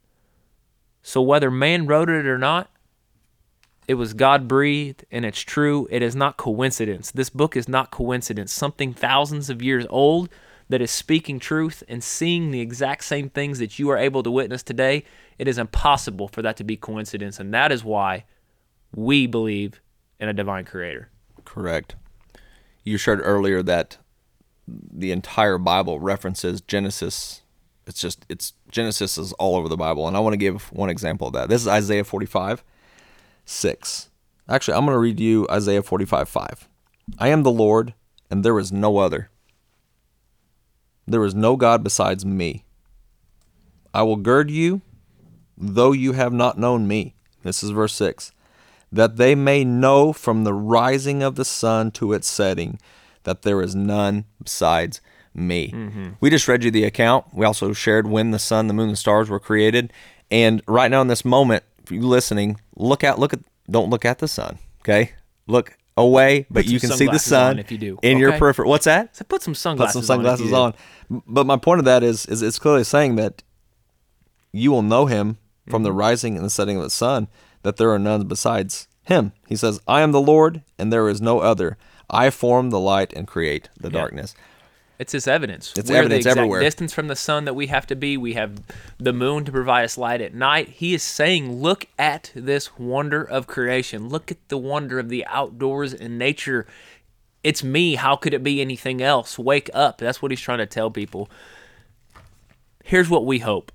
[1.02, 2.70] So whether man wrote it or not,
[3.88, 5.88] it was God breathed and it's true.
[5.90, 7.10] It is not coincidence.
[7.10, 8.52] This book is not coincidence.
[8.52, 10.28] Something thousands of years old
[10.68, 14.30] that is speaking truth and seeing the exact same things that you are able to
[14.30, 15.04] witness today,
[15.38, 17.40] it is impossible for that to be coincidence.
[17.40, 18.24] And that is why
[18.94, 19.80] we believe
[20.20, 21.10] in a divine creator.
[21.44, 21.96] Correct.
[22.84, 23.98] You shared earlier that
[24.66, 27.42] the entire Bible references Genesis.
[27.86, 30.90] It's just it's Genesis is all over the Bible, and I want to give one
[30.90, 31.48] example of that.
[31.48, 32.62] This is Isaiah 45,
[33.46, 34.10] 6.
[34.46, 36.68] Actually, I'm going to read you Isaiah 45, 5.
[37.18, 37.94] I am the Lord,
[38.30, 39.30] and there is no other.
[41.10, 42.64] There is no God besides me.
[43.94, 44.82] I will gird you,
[45.56, 47.14] though you have not known me.
[47.42, 48.32] This is verse 6
[48.90, 52.78] that they may know from the rising of the sun to its setting
[53.24, 55.00] that there is none besides
[55.34, 55.70] me.
[55.70, 56.08] Mm-hmm.
[56.20, 57.26] We just read you the account.
[57.34, 59.92] We also shared when the sun, the moon, the stars were created.
[60.30, 63.40] And right now in this moment, if you're listening, look out, look at,
[63.70, 64.58] don't look at the sun.
[64.80, 65.12] Okay.
[65.46, 67.98] Look away, but you can see the sun if you do.
[68.02, 68.38] in your Okay.
[68.38, 68.70] peripheral.
[68.70, 69.16] What's that?
[69.16, 69.94] So put some sunglasses.
[69.94, 70.72] Put some sunglasses on.
[71.10, 71.22] on.
[71.26, 73.42] But my point of that is, is it's clearly saying that
[74.52, 75.38] you will know him
[75.68, 75.84] from Mm-hmm.
[75.84, 77.28] the rising and the setting of the sun,
[77.62, 79.32] that there are none besides him.
[79.46, 81.76] He says, I am the Lord, and there is no other.
[82.08, 84.34] I form the light and create the darkness.
[84.98, 85.72] It's this evidence.
[85.76, 86.60] It's We're evidence the exact everywhere.
[86.60, 88.16] distance from the sun that we have to be.
[88.16, 88.60] We have
[88.98, 90.70] the moon to provide us light at night.
[90.70, 94.08] He is saying, look at this wonder of creation.
[94.08, 96.66] Look at the wonder of the outdoors and nature.
[97.44, 97.94] It's me.
[97.94, 99.38] How could it be anything else?
[99.38, 99.98] Wake up.
[99.98, 101.30] That's what he's trying to tell people.
[102.82, 103.70] Here's what we hope.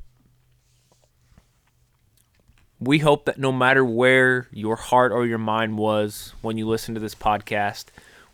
[2.82, 6.94] We hope that no matter where your heart or your mind was when you listen
[6.96, 7.86] to this podcast,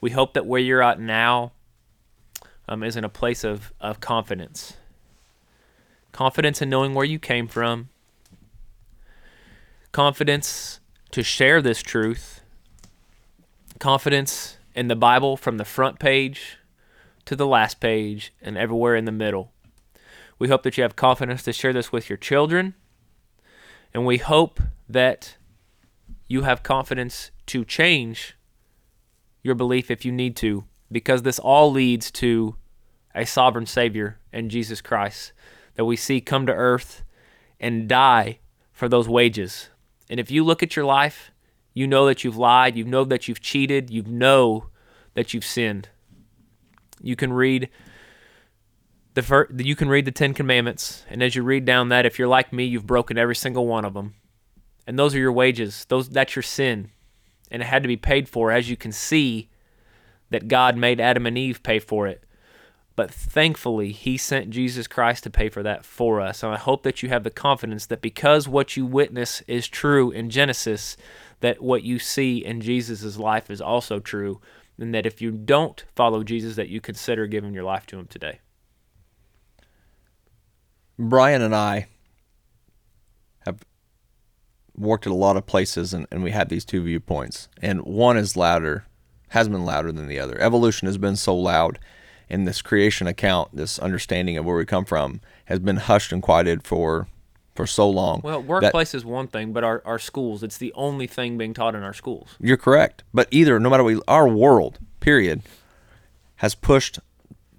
[0.01, 1.51] we hope that where you're at now
[2.70, 4.78] um, is in a place of, of confidence.
[6.11, 7.89] Confidence in knowing where you came from.
[9.91, 12.41] Confidence to share this truth.
[13.80, 16.59] Confidence in the Bible from the front page
[17.26, 19.51] to the last page and everywhere in the middle.
[20.38, 22.76] We hope that you have confidence to share this with your children.
[23.95, 25.38] And we hope that
[26.28, 28.36] you have confidence to change
[29.41, 32.55] your belief if you need to, because this all leads to
[33.20, 35.34] a sovereign Savior in Jesus Christ
[35.76, 37.03] that we see come to earth
[37.59, 38.39] and die
[38.72, 39.70] for those wages.
[40.09, 41.32] And if you look at your life,
[41.74, 44.67] you know that you've lied, you know that you've cheated, you know
[45.13, 45.89] that you've sinned.
[47.01, 47.70] You can read
[49.15, 52.17] the fir- you can read the 10 commandments and as you read down that if
[52.17, 54.15] you're like me, you've broken every single one of them.
[54.88, 55.86] And those are your wages.
[55.89, 56.91] Those that's your sin
[57.51, 59.49] and it had to be paid for, as you can see
[60.30, 62.24] that God made Adam and Eve pay for it.
[62.99, 66.43] But thankfully, He sent Jesus Christ to pay for that for us.
[66.43, 70.11] And I hope that you have the confidence that because what you witness is true
[70.11, 70.97] in Genesis,
[71.39, 74.41] that what you see in Jesus' life is also true.
[74.77, 78.07] And that if you don't follow Jesus, that you consider giving your life to Him
[78.07, 78.41] today.
[80.97, 81.87] Brian and I
[83.45, 83.63] have
[84.75, 87.47] worked at a lot of places and, and we had these two viewpoints.
[87.61, 88.87] And one is louder,
[89.29, 90.37] has been louder than the other.
[90.41, 91.79] Evolution has been so loud
[92.30, 96.21] and this creation account, this understanding of where we come from, has been hushed and
[96.21, 97.07] quieted for
[97.55, 98.21] for so long.
[98.23, 101.75] Well, workplace is one thing, but our, our schools, it's the only thing being taught
[101.75, 102.38] in our schools.
[102.39, 103.03] You're correct.
[103.13, 105.41] But either, no matter what, our world, period,
[106.38, 106.99] has pushed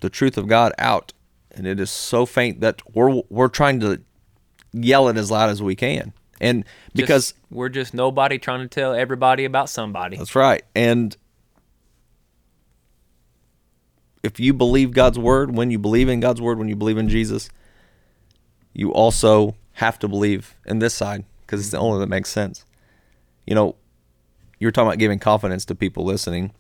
[0.01, 1.12] the truth of God out,
[1.51, 4.01] and it is so faint that we're we're trying to
[4.73, 6.64] yell it as loud as we can, and
[6.95, 10.16] because Just- we're just nobody trying to tell everybody about somebody.
[10.16, 11.14] that's right, and
[14.23, 17.09] if you believe God's word, when you believe in God's word, when you believe in
[17.09, 17.49] Jesus,
[18.73, 22.64] you also have to believe in this side because it's the only that makes sense.
[23.47, 23.77] You know,
[24.59, 26.53] you were talking about giving confidence to people listening.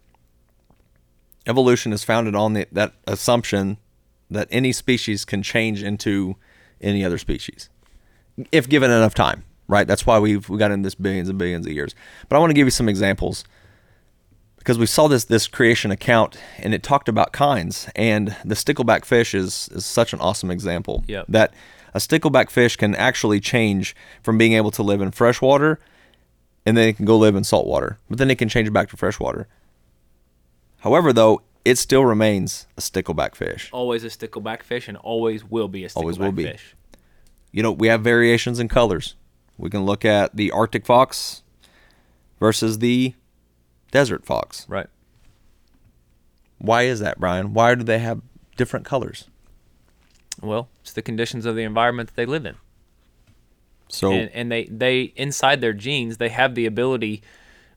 [1.46, 3.76] Evolution is founded on the, that assumption
[4.30, 6.36] that any species can change into
[6.80, 7.68] any other species
[8.52, 9.86] if given enough time, right?
[9.86, 11.94] That's why we've we got in this billions and billions of years.
[12.28, 13.44] But I want to give you some examples
[14.60, 19.04] because we saw this this creation account and it talked about kinds and the stickleback
[19.04, 21.26] fish is is such an awesome example Yep.
[21.28, 21.52] that
[21.92, 25.80] a stickleback fish can actually change from being able to live in freshwater
[26.64, 28.96] and then it can go live in saltwater but then it can change back to
[28.96, 29.48] freshwater
[30.78, 35.68] however though it still remains a stickleback fish Always a stickleback fish and always will
[35.68, 36.44] be a stickleback Always will be.
[36.44, 36.74] fish.
[37.52, 39.14] you know, we have variations in colors.
[39.58, 41.42] We can look at the Arctic fox
[42.38, 43.12] versus the
[43.90, 44.66] desert fox.
[44.68, 44.88] Right.
[46.58, 47.54] Why is that, Brian?
[47.54, 48.20] Why do they have
[48.56, 49.28] different colors?
[50.42, 52.56] Well, it's the conditions of the environment that they live in.
[53.88, 57.22] So and, and they they inside their genes they have the ability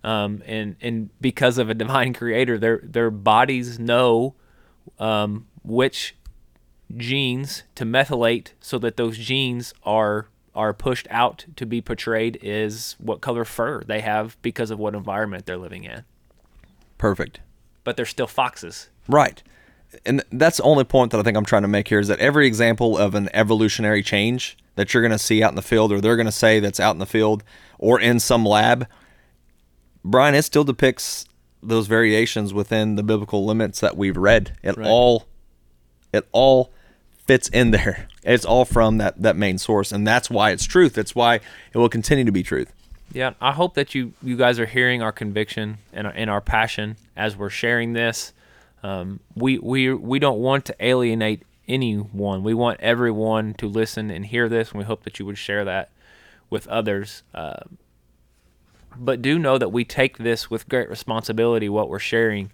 [0.03, 4.36] um, and and because of a divine creator their their bodies know
[4.99, 6.16] um, which
[6.95, 12.95] genes to methylate so that those genes are are pushed out to be portrayed is
[12.99, 16.03] what color fur they have because of what environment they're living in
[16.97, 17.39] perfect.
[17.83, 19.43] but they're still foxes Right.
[20.05, 22.17] And that's the only point that I think I'm trying to make here is that
[22.19, 25.91] every example of an evolutionary change that you're going to see out in the field
[25.91, 27.43] or they're going to say that's out in the field
[27.77, 28.87] or in some lab,
[30.03, 31.25] Brian, it still depicts
[31.61, 34.57] those variations within the biblical limits that we've read.
[34.63, 34.87] It Right.
[34.87, 35.27] all
[36.11, 36.71] it all
[37.26, 38.07] fits in there.
[38.24, 40.93] It's all from that that main source and that's why it's truth.
[40.93, 42.71] That's why it will continue to be truth.
[43.13, 46.41] Yeah, I hope that you you guys are hearing our conviction and our, and our
[46.41, 48.34] passion as we're sharing this.
[48.82, 52.43] Um, we we we don't want to alienate anyone.
[52.43, 55.63] We want everyone to listen and hear this, and we hope that you would share
[55.63, 55.91] that
[56.49, 57.24] with others.
[57.34, 57.61] Uh,
[58.95, 61.69] but do know that we take this with great responsibility.
[61.69, 62.51] What we're sharing.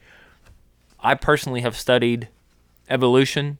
[1.01, 2.27] I personally have studied
[2.89, 3.57] evolution,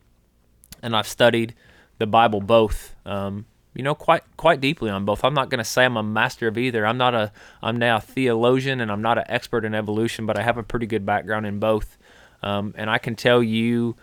[0.82, 1.54] and I've studied
[1.98, 2.94] the Bible both.
[3.04, 5.24] Um, you know, quite quite deeply on both.
[5.24, 6.84] I'm not going to say I'm a master of either.
[6.84, 10.38] I'm not a I'm now a theologian, and I'm not an expert in evolution, but
[10.38, 11.96] I have a pretty good background in both.
[12.42, 13.96] Um, and I can tell you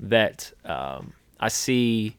[0.00, 2.16] that um, I see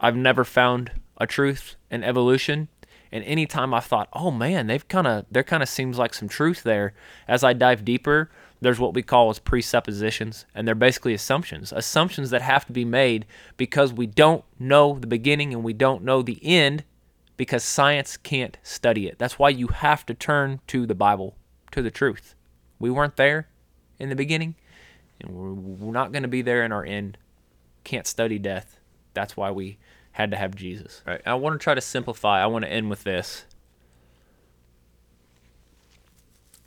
[0.00, 2.68] I've never found a truth in evolution.
[3.10, 6.28] And anytime I thought, oh man, they've kind of there kind of seems like some
[6.28, 6.94] truth there.
[7.26, 8.30] As I dive deeper,
[8.62, 11.72] there's what we call as presuppositions, and they're basically assumptions.
[11.72, 16.04] Assumptions that have to be made because we don't know the beginning and we don't
[16.04, 16.84] know the end
[17.36, 19.18] because science can't study it.
[19.18, 21.36] That's why you have to turn to the Bible,
[21.72, 22.36] to the truth.
[22.78, 23.48] We weren't there
[23.98, 24.54] in the beginning,
[25.20, 25.32] and
[25.80, 27.18] we're, not going to be there in our end.
[27.82, 28.78] Can't study death.
[29.12, 29.78] That's why we
[30.12, 31.02] had to have Jesus.
[31.04, 31.20] Right.
[31.26, 32.40] I want to try to simplify.
[32.40, 33.44] I want to end with this.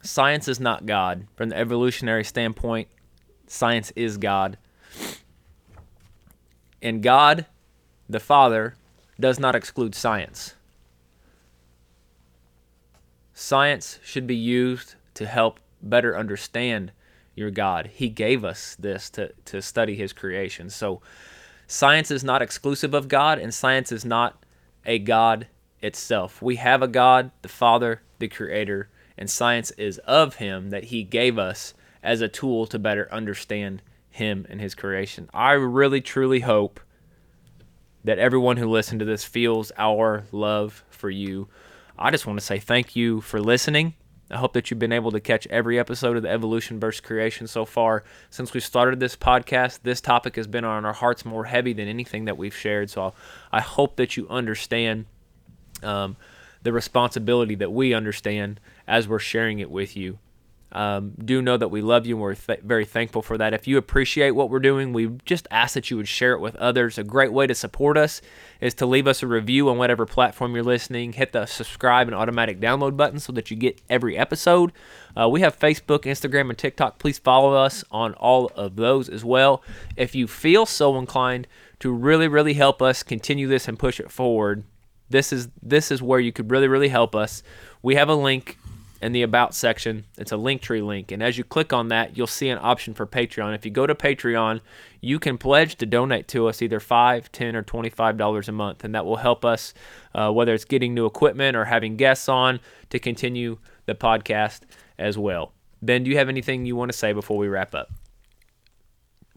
[0.06, 1.26] Science is not God.
[1.36, 2.88] From the evolutionary standpoint,
[3.48, 4.58] science is God.
[6.80, 7.48] And God,
[8.08, 8.76] the Father,
[9.20, 10.54] does not exclude science.
[13.34, 16.92] Science should be used to help better understand
[17.34, 17.90] your God.
[17.92, 20.70] He gave us this to, to study His creation.
[20.70, 21.02] So,
[21.66, 24.44] science is not exclusive of God, and science is not
[24.86, 25.48] a God
[25.82, 26.44] itself.
[26.44, 31.04] We have a God, the Father, the Creator, and science is of Him that He
[31.04, 35.30] gave us as a tool to better understand Him and His creation.
[35.34, 36.80] I really, truly hope
[38.04, 41.48] that everyone who listened to this feels our love for you.
[41.98, 43.96] I just want to say thank you for listening.
[44.30, 47.46] I hope that you've been able to catch every episode of the Evolution versus Creation
[47.46, 48.04] so far.
[48.30, 51.88] Since we started this podcast, this topic has been on our hearts more heavy than
[51.88, 52.90] anything that we've shared.
[52.90, 53.14] So
[53.52, 55.06] I hope that you understand
[55.84, 56.16] um,
[56.64, 60.20] the responsibility that we understand as we're sharing it with you.
[60.76, 63.54] Um, do know that we love you and we're th- very thankful for that.
[63.54, 66.54] If you appreciate what we're doing, we just ask that you would share it with
[66.58, 66.98] others.
[66.98, 68.22] A great way to support us
[68.60, 71.14] is to leave us a review on whatever platform you're listening.
[71.14, 74.74] Hit the subscribe and automatic download button so that you get every episode.
[75.16, 77.00] Uh, we have Facebook, Instagram, and TikTok.
[77.00, 79.64] Please follow us on all of those as well.
[79.96, 81.48] If you feel so inclined
[81.80, 84.66] to really, really help us continue this and push it forward,
[85.10, 87.44] this is this is where you could really, really help us.
[87.82, 88.58] We have a link
[89.06, 90.04] in the about section.
[90.18, 93.06] It's a Linktree link, and as you click on that, you'll see an option for
[93.06, 93.54] Patreon.
[93.54, 94.62] If you go to Patreon,
[95.00, 98.84] you can pledge to donate to us either five, ten, or twenty-five dollars a month,
[98.84, 99.74] and that will help us,
[100.16, 104.62] uh, whether it's getting new equipment or having guests on to continue the podcast
[104.98, 105.54] as well.
[105.84, 107.92] Ben, do you have anything you want to say before we wrap up?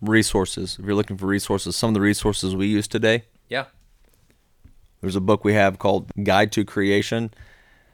[0.00, 0.78] Resources.
[0.78, 3.66] If you're looking for resources, some of the resources we use today, Yeah.
[5.00, 7.30] There's a book we have called Guide to Creation.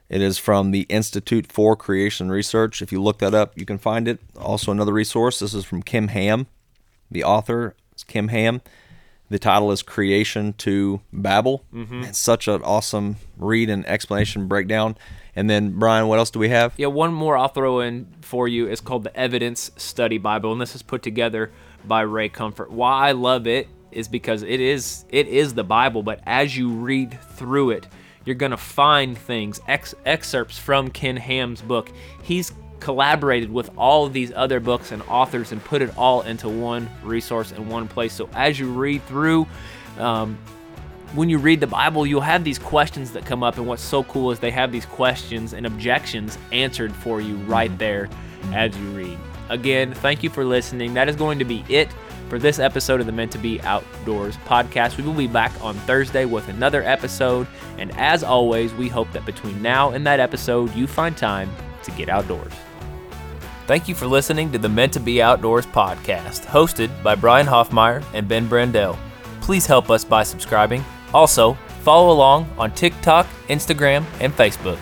[0.08, 2.82] It is from the Institute for Creation Research.
[2.82, 4.20] If you look that up, you can find it.
[4.38, 5.38] Also, another resource.
[5.38, 6.46] This is from Ken Ham.
[7.10, 8.60] The author is Ken Ham.
[9.30, 11.64] The title is Creation to Babel.
[11.72, 12.04] Mm-hmm.
[12.04, 14.96] It's such an awesome read and explanation breakdown.
[15.34, 16.74] And then, Brian, what else do we have?
[16.76, 20.60] Yeah, one more I'll throw in for you is called the Evidence Study Bible, and
[20.60, 21.50] this is put together
[21.84, 22.70] by Ray Comfort.
[22.70, 26.68] Why I love it is because it is it is the Bible, but as you
[26.68, 27.86] read through it,
[28.24, 31.90] you're gonna find things, ex- excerpts from Ken Ham's book.
[32.22, 36.48] He's collaborated with all of these other books and authors and put it all into
[36.48, 38.12] one resource in one place.
[38.12, 39.46] So as you read through,
[39.98, 40.38] um,
[41.14, 44.02] when you read the Bible, you'll have these questions that come up, and what's so
[44.04, 48.08] cool is they have these questions and objections answered for you right there
[48.52, 49.18] as you read.
[49.48, 50.94] Again, thank you for listening.
[50.94, 51.88] That is going to be it
[52.34, 54.96] for this episode of the Meant to Be Outdoors podcast.
[54.96, 57.46] We will be back on Thursday with another episode.
[57.78, 61.48] And as always, we hope that between now and that episode, you find time
[61.84, 62.52] to get outdoors.
[63.68, 68.04] Thank you for listening to the Meant to Be Outdoors podcast, hosted by Brian Hoffmeyer
[68.14, 68.98] and Ben Brandell.
[69.40, 70.84] Please help us by subscribing.
[71.12, 74.80] Also, follow along on TikTok, Instagram, and Facebook.